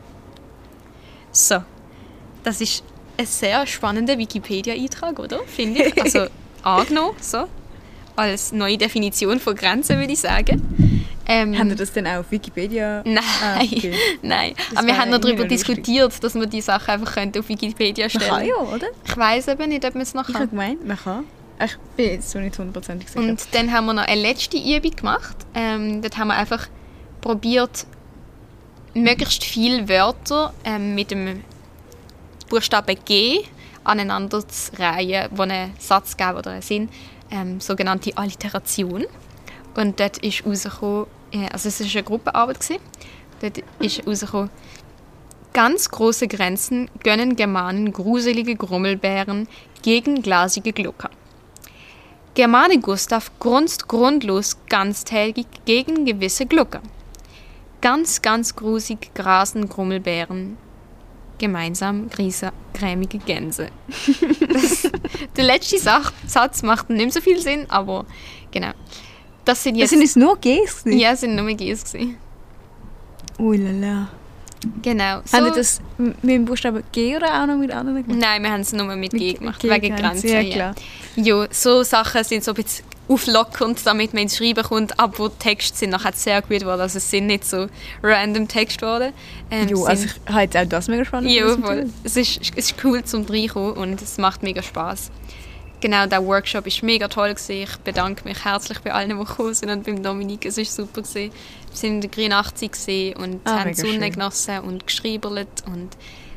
So, 1.33 1.63
das 2.43 2.61
ist 2.61 2.85
ein 3.17 3.25
sehr 3.25 3.67
spannender 3.67 4.19
Wikipedia-Eintrag, 4.19 5.19
oder? 5.19 5.41
Finde 5.47 5.85
ich. 5.85 6.03
Also 6.03 6.27
angenommen, 6.63 7.17
so. 7.23 7.49
Als 8.17 8.53
neue 8.53 8.79
Definition 8.79 9.41
von 9.41 9.55
Grenzen, 9.55 9.99
würde 9.99 10.13
ich 10.13 10.21
sagen. 10.21 11.05
Ähm, 11.27 11.59
haben 11.59 11.71
wir 11.71 11.77
das 11.77 11.93
denn 11.93 12.07
auch 12.07 12.19
auf 12.19 12.31
Wikipedia? 12.31 13.03
Nein, 13.05 13.25
ah, 13.43 13.61
okay. 13.63 13.95
nein. 14.23 14.55
aber 14.75 14.87
wir 14.87 14.99
haben 14.99 15.11
noch 15.11 15.19
darüber 15.19 15.45
diskutiert, 15.45 16.05
lustig. 16.05 16.21
dass 16.21 16.35
man 16.35 16.51
die 16.51 16.61
Sachen 16.61 16.91
einfach 16.91 17.17
auf 17.17 17.49
Wikipedia 17.49 18.09
stellen 18.09 18.31
Man 18.31 18.41
kann 18.41 18.49
ja, 18.49 18.75
oder? 18.75 18.87
Ich 19.07 19.17
weiß 19.17 19.49
eben 19.49 19.69
nicht, 19.71 19.85
ob 19.85 19.95
man 19.95 20.03
es 20.03 20.13
noch 20.13 20.27
kann. 20.27 20.35
Ich 20.35 20.41
habe 20.41 20.49
gemeint, 20.49 20.87
man 20.87 20.99
kann. 20.99 21.25
Ich 21.65 21.77
bin 21.97 22.11
jetzt 22.11 22.31
so 22.31 22.39
nicht 22.39 22.59
hundertprozentig 22.59 23.09
sicher. 23.09 23.21
Und 23.21 23.41
dann 23.53 23.73
haben 23.73 23.87
wir 23.87 23.95
noch 23.95 24.07
eine 24.07 24.21
letzte 24.21 24.59
Übung 24.59 24.91
gemacht. 24.91 25.37
Ähm, 25.55 26.03
dort 26.03 26.19
haben 26.19 26.29
wir 26.29 26.37
einfach 26.37 26.69
probiert, 27.21 27.87
möglichst 28.93 29.45
viele 29.45 29.89
Wörter 29.89 30.53
ähm, 30.65 30.95
mit 30.95 31.11
dem 31.11 31.43
Buchstaben 32.51 32.97
G 33.05 33.45
aneinander 33.83 34.47
zu 34.47 34.73
reihen, 34.79 35.29
die 35.35 35.41
einen 35.41 35.73
Satz 35.79 36.17
geben 36.17 36.37
oder 36.37 36.53
einen 36.53 36.63
Sinn, 36.63 36.89
ähm, 37.31 37.61
sogenannte 37.61 38.17
Alliteration. 38.17 39.05
Und 39.77 39.99
dort 40.01 40.19
ist 40.19 40.47
rausgekommen, 40.47 41.07
äh, 41.33 41.49
also 41.51 41.69
es 41.69 41.81
war 41.81 41.91
eine 41.93 42.03
Gruppenarbeit, 42.03 42.61
gewesen. 42.61 42.81
dort 43.41 43.59
ist 43.81 44.07
rausgekommen, 44.07 44.51
ganz 45.53 45.89
große 45.89 46.29
Grenzen 46.29 46.91
gönnen 47.03 47.37
Germanen 47.37 47.93
gruselige 47.93 48.57
Grummelbären 48.57 49.49
gegen 49.83 50.23
glasige 50.23 50.73
Glucker. 50.73 51.11
Germane 52.35 52.81
Gustav 52.81 53.31
grunzt 53.39 53.87
grundlos 53.87 54.57
ganztägig 54.69 55.47
gegen 55.65 56.05
gewisse 56.05 56.47
Glucker. 56.47 56.81
Ganz, 57.81 58.23
ganz 58.23 58.57
grusig 58.57 59.15
grasen 59.15 59.69
Grummelbären 59.69 60.57
gemeinsam 61.39 62.09
cremige 62.73 63.19
Gänse. 63.19 63.69
das, 64.53 64.91
der 65.37 65.45
letzte 65.45 65.79
Satz 65.79 66.63
macht 66.63 66.91
nicht 66.91 67.13
so 67.13 67.21
viel 67.21 67.41
Sinn, 67.41 67.67
aber 67.69 68.07
genau. 68.51 68.73
Das 69.45 69.63
sind 69.63 69.77
jetzt... 69.77 69.85
Das 69.85 69.91
sind 69.91 70.01
jetzt 70.01 70.17
nur 70.17 70.39
Gs? 70.39 70.85
Ja, 70.87 71.11
das 71.11 71.21
sind 71.21 71.37
nur 71.37 71.53
Gs. 71.55 71.95
Uilala. 73.39 74.09
Genau. 74.83 75.21
So. 75.25 75.37
Haben 75.37 75.53
Sie 75.53 75.59
das 75.59 75.81
mit 75.99 76.17
dem 76.23 76.45
Buchstaben 76.47 76.83
G 76.93 77.17
oder 77.17 77.43
auch 77.43 77.47
noch 77.47 77.57
mit 77.59 77.71
anderen 77.71 78.03
gemacht? 78.03 78.19
Nein, 78.21 78.43
wir 78.43 78.51
haben 78.51 78.63
es 78.63 78.73
nur 78.73 78.97
mit 78.97 79.13
G 79.13 79.35
gemacht, 79.35 79.61
G 79.61 79.69
wegen 79.69 79.95
Grenzen. 79.95 80.29
Ja, 80.29 80.43
klar. 80.43 80.75
Ja, 81.17 81.47
so 81.51 81.83
Sachen 81.83 82.25
sind 82.25 82.43
so 82.43 82.53
ein 82.53 82.55
bisschen 82.55 82.85
auflockernd, 83.09 83.85
damit 83.85 84.15
man 84.15 84.25
ins 84.25 84.37
Schreiben 84.37 84.63
kommt, 84.63 84.99
aber 84.99 85.29
die 85.29 85.39
Texte 85.39 85.77
sind 85.77 85.91
nachher 85.91 86.13
sehr 86.15 86.41
gut 86.41 86.61
geworden, 86.61 86.81
also 86.81 86.99
es 86.99 87.11
sind 87.11 87.27
nicht 87.27 87.45
so 87.45 87.67
random 88.03 88.49
Texte 88.49 88.81
geworden. 88.81 89.13
Ähm, 89.51 89.69
jo, 89.69 89.85
also 89.85 90.07
ich 90.07 90.33
habe 90.33 90.43
jetzt 90.43 90.57
auch 90.57 90.65
das 90.65 90.89
mega 90.89 91.05
spannend 91.05 91.31
Ja, 91.31 91.57
voll. 91.57 91.91
Es 92.03 92.17
ist, 92.17 92.41
es 92.57 92.71
ist 92.71 92.85
cool 92.85 93.05
zum 93.05 93.27
Reinkommen 93.27 93.73
und 93.73 94.01
es 94.01 94.19
macht 94.19 94.43
mega 94.43 94.63
Spaß 94.63 95.11
genau, 95.85 96.07
der 96.07 96.25
Workshop 96.25 96.65
war 96.65 96.73
mega 96.83 97.09
toll. 97.09 97.35
Gewesen. 97.35 97.63
Ich 97.63 97.77
bedanke 97.79 98.25
mich 98.25 98.43
herzlich 98.45 98.79
bei 98.81 98.93
allen, 98.93 99.11
die 99.11 99.17
gekommen 99.17 99.53
sind 99.53 99.71
und 99.71 99.85
beim 99.85 100.03
Dominik. 100.03 100.47
Es 100.47 100.57
war 100.57 100.65
super. 100.65 101.03
Gewesen. 101.03 101.31
Wir 101.73 101.83
waren 101.83 101.95
in 101.97 102.01
der 102.01 102.11
Green 102.11 102.33
80 102.33 103.17
und 103.19 103.41
ah, 103.45 103.61
haben 103.61 103.71
die 103.71 103.77
Sonne 103.77 103.93
schön. 103.93 104.13
genossen 104.13 104.59
und 104.61 104.87
geschrieben. 104.87 105.47
Und 105.67 105.91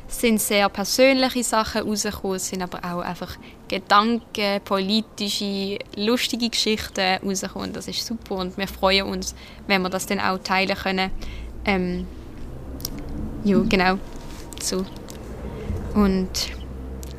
es 0.06 0.20
sind 0.20 0.40
sehr 0.40 0.68
persönliche 0.68 1.42
Sachen 1.42 1.82
rausgekommen. 1.82 2.36
Es 2.36 2.48
sind 2.48 2.62
aber 2.62 2.78
auch 2.84 3.00
einfach 3.00 3.36
Gedanken, 3.68 4.60
politische, 4.64 5.78
lustige 5.96 6.48
Geschichten 6.48 7.18
rausgekommen. 7.24 7.72
Das 7.72 7.88
ist 7.88 8.04
super 8.04 8.36
und 8.36 8.56
wir 8.56 8.66
freuen 8.66 9.06
uns, 9.06 9.34
wenn 9.66 9.82
wir 9.82 9.90
das 9.90 10.06
dann 10.06 10.20
auch 10.20 10.38
teilen 10.38 10.76
können. 10.76 11.10
Ähm, 11.64 12.06
ja, 13.44 13.58
genau. 13.68 13.98
So. 14.60 14.84
Und 15.94 16.28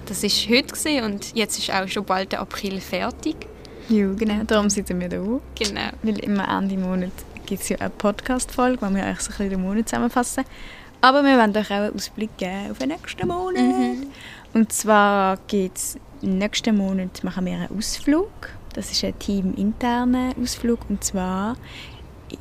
das 0.05 0.23
war 0.23 0.29
heute 0.55 1.05
und 1.05 1.35
jetzt 1.35 1.59
ist 1.59 1.71
auch 1.71 1.87
schon 1.87 2.05
bald 2.05 2.31
der 2.31 2.41
April 2.41 2.81
fertig. 2.81 3.35
Ja, 3.89 4.11
genau. 4.13 4.43
Darum 4.45 4.69
sitzen 4.69 4.99
wir 4.99 5.09
da. 5.09 5.17
Genau. 5.17 5.89
Weil 6.03 6.19
immer 6.19 6.47
Ende 6.47 6.77
Monat 6.77 7.11
gibt 7.45 7.63
es 7.63 7.69
ja 7.69 7.77
eine 7.77 7.89
Podcast-Folge, 7.89 8.81
wo 8.81 8.93
wir 8.93 9.03
euch 9.03 9.19
so 9.19 9.31
ein 9.31 9.37
bisschen 9.37 9.49
den 9.49 9.61
Monat 9.61 9.89
zusammenfassen. 9.89 10.45
Aber 11.01 11.23
wir 11.23 11.37
wollen 11.37 11.55
euch 11.55 11.71
auch 11.71 11.75
einen 11.75 11.95
Ausblick 11.95 12.37
geben 12.37 12.71
auf 12.71 12.77
den 12.77 12.89
nächsten 12.89 13.27
Monat. 13.27 13.61
Mhm. 13.61 14.07
Und 14.53 14.71
zwar 14.71 15.37
geht 15.47 15.75
es 15.75 15.97
nächsten 16.21 16.77
Monat 16.77 17.23
machen 17.23 17.45
wir 17.45 17.53
einen 17.53 17.77
Ausflug. 17.77 18.29
Das 18.73 18.91
ist 18.91 19.03
ein 19.03 19.17
teaminterner 19.19 20.33
Ausflug 20.41 20.79
und 20.89 21.03
zwar 21.03 21.55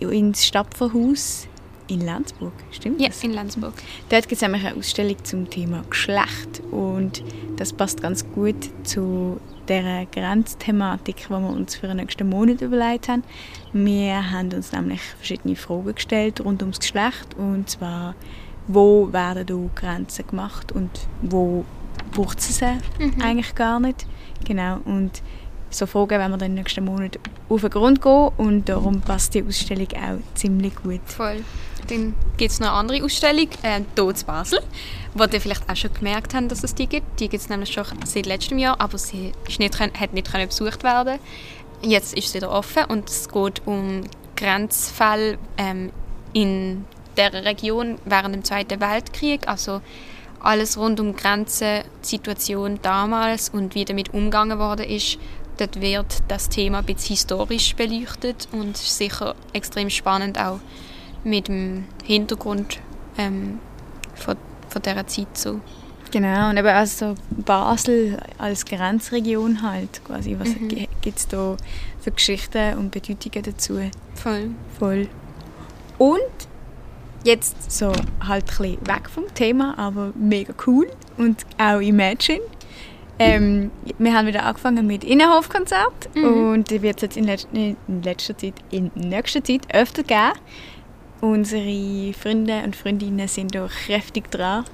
ins 0.01 0.47
Stapferhaus 0.47 1.49
in 1.89 2.03
Landsburg, 2.03 2.53
stimmt 2.71 3.01
ja, 3.01 3.09
das? 3.09 3.25
in 3.25 3.33
Landsburg. 3.33 3.73
Dort 4.11 4.29
gibt 4.29 4.41
es 4.41 4.43
nämlich 4.43 4.67
eine 4.67 4.77
Ausstellung 4.77 5.17
zum 5.25 5.49
Thema 5.49 5.83
Geschlecht 5.89 6.63
und 6.71 7.23
das 7.57 7.73
passt 7.73 8.03
ganz 8.03 8.31
gut 8.33 8.57
zu 8.85 9.41
der 9.69 10.07
Grenzthematik, 10.07 11.17
die 11.17 11.31
wir 11.31 11.51
uns 11.51 11.77
für 11.77 11.87
den 11.87 11.97
nächsten 11.97 12.29
Monat 12.29 12.61
überlegt 12.61 13.09
haben. 13.09 13.25
Wir 13.73 14.31
haben 14.31 14.53
uns 14.53 14.73
nämlich 14.73 15.01
verschiedene 15.01 15.57
Fragen 15.57 15.95
gestellt 15.95 16.41
rund 16.43 16.63
ums 16.63 16.79
Geschlecht 16.81 17.35
und 17.37 17.69
zwar, 17.71 18.15
wo 18.67 19.13
werden 19.13 19.47
da 19.47 19.81
Grenzen 19.81 20.27
gemacht 20.27 20.73
und 20.73 20.91
wo 21.23 21.65
braucht 22.19 22.41
es 22.41 22.61
mhm. 22.61 23.23
eigentlich 23.23 23.55
gar 23.55 23.79
nicht. 23.79 24.07
Genau, 24.45 24.79
und 24.85 25.23
so 25.71 25.87
Fragen 25.87 26.11
werden 26.11 26.33
wir 26.33 26.39
dann 26.39 26.55
nächsten 26.55 26.85
Monat 26.85 27.19
auf 27.49 27.61
den 27.61 27.71
Grund 27.71 28.03
gehen 28.03 28.31
und 28.37 28.69
darum 28.69 29.01
passt 29.01 29.35
die 29.35 29.45
Ausstellung 29.45 29.89
auch 29.93 30.35
ziemlich 30.35 30.75
gut. 30.77 31.01
Voll. 31.05 31.45
Dann 31.89 32.15
gibt 32.37 32.51
es 32.51 32.61
noch 32.61 32.69
eine 32.69 32.77
andere 32.77 33.05
Ausstellung, 33.05 33.49
äh, 33.63 33.81
hier 33.95 34.09
in 34.09 34.27
Basel, 34.27 34.61
wo 35.15 35.25
ihr 35.25 35.41
vielleicht 35.41 35.71
auch 35.71 35.77
schon 35.77 35.95
gemerkt 35.95 36.35
habt, 36.35 36.51
dass 36.51 36.65
es 36.65 36.75
die 36.75 36.87
gibt. 36.87 37.21
Die 37.21 37.29
gibt 37.29 37.43
es 37.43 37.49
nämlich 37.49 37.73
schon 37.73 37.85
seit 38.05 38.27
letztem 38.27 38.59
Jahr, 38.59 38.81
aber 38.81 38.99
sie 38.99 39.33
ist 39.47 39.59
nicht, 39.59 39.79
hat 39.79 40.13
nicht 40.13 40.31
können 40.31 40.49
besucht 40.49 40.83
werden 40.83 41.19
Jetzt 41.83 42.15
ist 42.15 42.33
sie 42.33 42.39
wieder 42.39 42.51
offen 42.51 42.85
und 42.87 43.09
es 43.09 43.29
geht 43.29 43.63
um 43.65 44.03
Grenzfälle 44.35 45.39
ähm, 45.57 45.93
in 46.33 46.85
der 47.17 47.33
Region 47.45 47.99
während 48.05 48.35
dem 48.35 48.45
Zweiten 48.45 48.81
Weltkrieg, 48.81 49.47
also 49.47 49.81
alles 50.41 50.79
rund 50.79 51.01
um 51.01 51.15
Grenzen, 51.15 51.83
die 52.03 52.09
Situation 52.09 52.79
damals 52.83 53.49
und 53.49 53.75
wie 53.75 53.85
damit 53.85 54.15
umgegangen 54.15 54.59
worden 54.59 54.87
ist. 54.87 55.19
Dort 55.57 55.81
wird 55.81 56.19
das 56.29 56.49
Thema 56.49 56.79
ein 56.79 56.85
bisschen 56.85 57.17
historisch 57.17 57.75
beleuchtet 57.75 58.49
und 58.53 58.77
sicher 58.77 59.35
extrem 59.53 59.91
spannend 59.91 60.39
auch 60.39 60.61
mit 61.25 61.49
dem 61.49 61.85
Hintergrund 62.05 62.79
ähm, 63.17 63.59
von, 64.15 64.37
von 64.69 64.83
dieser 64.83 65.07
Zeit 65.07 65.37
so. 65.37 65.61
Genau, 66.11 66.49
und 66.49 66.57
eben 66.57 66.69
also 66.69 67.15
Basel 67.31 68.19
als 68.39 68.65
Grenzregion 68.65 69.63
halt 69.63 70.03
quasi. 70.05 70.37
Was 70.39 70.49
mhm. 70.49 70.69
gibt 70.69 71.19
es 71.19 71.29
da 71.29 71.57
für 72.01 72.13
Geschichten 72.13 72.79
und 72.79 72.91
Bedeutungen 72.91 73.43
dazu? 73.45 73.81
Voll. 74.15 74.51
Voll. 74.79 75.09
Und 75.99 76.48
jetzt 77.25 77.71
so 77.71 77.93
halt 78.27 78.45
ein 78.45 78.47
bisschen 78.47 78.87
weg 78.87 79.11
vom 79.11 79.33
Thema, 79.35 79.77
aber 79.79 80.13
mega 80.15 80.55
cool 80.67 80.89
und 81.17 81.45
auch 81.59 81.81
Imagine. 81.81 82.41
Ähm, 83.21 83.73
wir 83.99 84.15
haben 84.15 84.29
wieder 84.29 84.45
angefangen 84.45 84.87
mit 84.87 85.03
Innenhofkonzert 85.03 86.15
mhm. 86.15 86.53
und 86.53 86.71
die 86.71 86.83
wird 86.83 86.97
es 86.97 87.03
jetzt 87.03 87.17
in, 87.17 87.25
letz 87.25 87.49
in 87.53 87.77
letzter 88.03 88.39
Zeit, 88.39 88.55
in 88.71 88.93
nächster 88.95 89.43
Zeit 89.43 89.63
öfter 89.75 90.05
geben. 90.05 90.39
Unsere 91.21 92.13
Freunde 92.13 92.63
und 92.63 92.77
Freundinnen 92.77 93.27
sind 93.27 93.57
da 93.57 93.67
kräftig 93.67 94.31
dran, 94.31 94.65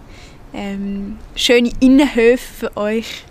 ähm, 0.52 1.16
schöne 1.34 1.72
Innenhöfe 1.80 2.68
für 2.68 2.76
euch 2.76 3.24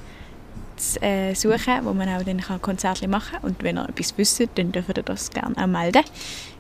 zu 0.77 1.01
äh, 1.01 1.35
suchen, 1.35 1.83
wo 1.83 1.93
man 1.93 2.09
auch 2.09 2.23
dann 2.23 2.41
Konzerte 2.61 3.07
machen 3.07 3.37
kann. 3.39 3.49
Und 3.49 3.63
wenn 3.63 3.77
ihr 3.77 3.87
etwas 3.87 4.17
wisst, 4.17 4.41
dann 4.55 4.71
dürft 4.71 4.97
ihr 4.97 5.03
das 5.03 5.29
gerne 5.29 5.55
auch 5.57 5.67
melden. 5.67 6.03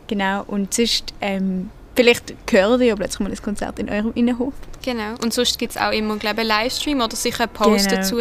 Genau, 0.07 0.43
und 0.45 0.73
sonst, 0.73 1.13
ähm, 1.21 1.69
vielleicht 1.95 2.33
hört 2.49 2.81
ihr 2.81 2.87
ja 2.87 2.95
plötzlich 2.95 3.19
mal 3.19 3.31
ein 3.31 3.41
Konzert 3.41 3.79
in 3.79 3.89
eurem 3.89 4.11
Innenhof. 4.15 4.53
Genau, 4.83 5.15
und 5.21 5.33
sonst 5.33 5.57
gibt 5.59 5.75
es 5.75 5.81
auch 5.81 5.91
immer, 5.91 6.17
glaube 6.17 6.41
einen 6.41 6.49
Livestream 6.49 7.01
oder 7.01 7.15
sicher 7.15 7.43
einen 7.43 7.53
Post 7.53 7.89
genau. 7.89 8.01
dazu 8.01 8.19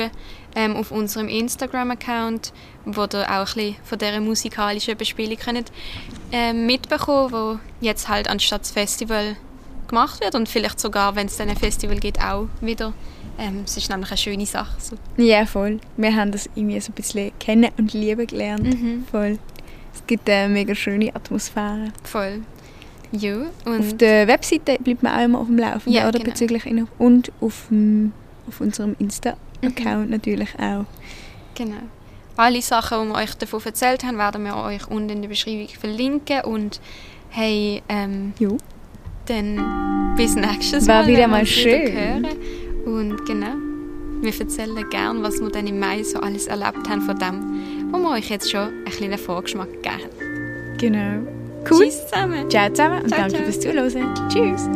ähm, 0.54 0.76
auf 0.76 0.90
unserem 0.90 1.28
Instagram-Account, 1.28 2.52
wo 2.84 3.02
ihr 3.04 3.28
auch 3.28 3.38
ein 3.38 3.44
bisschen 3.44 3.76
von 3.84 3.98
dieser 3.98 4.20
musikalischen 4.20 4.96
Bespielung 4.96 5.36
könnt, 5.36 5.72
ähm, 6.30 6.66
mitbekommen 6.66 7.32
wo 7.32 7.58
jetzt 7.80 8.08
halt 8.08 8.28
anstatt 8.28 8.62
das 8.62 8.70
Festival 8.70 9.36
gemacht 9.88 10.20
wird 10.20 10.34
und 10.34 10.48
vielleicht 10.48 10.80
sogar, 10.80 11.16
wenn 11.16 11.26
es 11.26 11.36
dann 11.36 11.48
ein 11.48 11.56
Festival 11.56 11.98
geht, 11.98 12.20
auch 12.20 12.48
wieder. 12.60 12.92
Ähm, 13.38 13.62
es 13.64 13.76
ist 13.76 13.88
nämlich 13.88 14.10
eine 14.10 14.18
schöne 14.18 14.46
Sache. 14.46 14.74
So. 14.78 14.96
Ja, 15.16 15.46
voll. 15.46 15.80
Wir 15.96 16.14
haben 16.14 16.32
das 16.32 16.48
irgendwie 16.54 16.80
so 16.80 16.92
ein 16.92 16.94
bisschen 16.94 17.32
kennen 17.38 17.70
und 17.78 17.92
lieben 17.92 18.26
gelernt. 18.26 18.64
Mhm. 18.64 19.06
Voll. 19.10 19.38
Es 19.94 20.06
gibt 20.06 20.28
eine 20.28 20.52
mega 20.52 20.74
schöne 20.74 21.14
Atmosphäre. 21.14 21.92
Voll. 22.04 22.42
Ja, 23.12 23.36
Auf 23.66 23.96
der 23.98 24.26
Webseite 24.26 24.78
bleibt 24.82 25.02
man 25.02 25.12
auch 25.18 25.24
immer 25.24 25.38
auf 25.40 25.46
dem 25.46 25.58
Laufenden, 25.58 25.92
Ja, 25.92 26.08
oder? 26.08 26.18
genau. 26.18 26.30
Bezüglich 26.30 26.64
Info- 26.66 26.88
und 26.98 27.30
auf, 27.40 27.66
dem, 27.70 28.12
auf 28.48 28.60
unserem 28.60 28.96
Insta-Account 28.98 30.06
Mhm. 30.06 30.10
natürlich 30.10 30.48
auch. 30.58 30.84
genau. 31.54 31.76
Alle 32.36 32.62
Sachen, 32.62 33.02
die 33.02 33.08
wir 33.10 33.14
euch 33.16 33.34
davon 33.34 33.60
erzählt 33.62 34.04
haben, 34.04 34.16
werden 34.16 34.44
wir 34.44 34.56
euch 34.56 34.86
unten 34.88 35.10
in 35.10 35.20
der 35.22 35.28
Beschreibung 35.28 35.68
verlinken. 35.68 36.40
Und 36.44 36.80
hey, 37.28 37.82
ähm, 37.90 38.32
Jo. 38.38 38.56
dann 39.26 40.14
bis 40.16 40.34
nächstes 40.34 40.88
War 40.88 41.02
Mal. 41.02 41.08
wieder 41.08 41.18
wenn 41.24 41.30
wir 41.30 41.36
mal 41.36 41.46
schön. 41.46 41.92
hören. 41.92 42.26
Und 42.86 43.26
genau, 43.26 43.52
wir 44.22 44.32
erzählen 44.40 44.88
gern, 44.88 45.22
was 45.22 45.40
wir 45.42 45.50
dann 45.50 45.66
im 45.66 45.78
Mai 45.78 46.02
so 46.02 46.20
alles 46.20 46.46
erlebt 46.46 46.88
haben 46.88 47.02
von 47.02 47.18
dem, 47.18 47.92
wo 47.92 47.98
wir 47.98 48.10
euch 48.12 48.30
jetzt 48.30 48.50
schon 48.50 48.68
ein 48.86 48.90
kleinen 48.90 49.18
Vorgeschmack 49.18 49.68
gegeben 49.70 49.96
haben. 50.02 50.78
Genau. 50.78 51.41
Cool. 51.70 51.84
Tschüss 51.84 52.04
zusammen. 52.06 52.50
Ciao 52.50 52.68
zusammen 52.70 53.02
und 53.02 53.08
Ciao, 53.08 53.20
danke 53.20 53.34
ciao. 53.36 53.44
fürs 53.44 53.60
Zuhören. 53.60 54.28
Tschüss. 54.28 54.68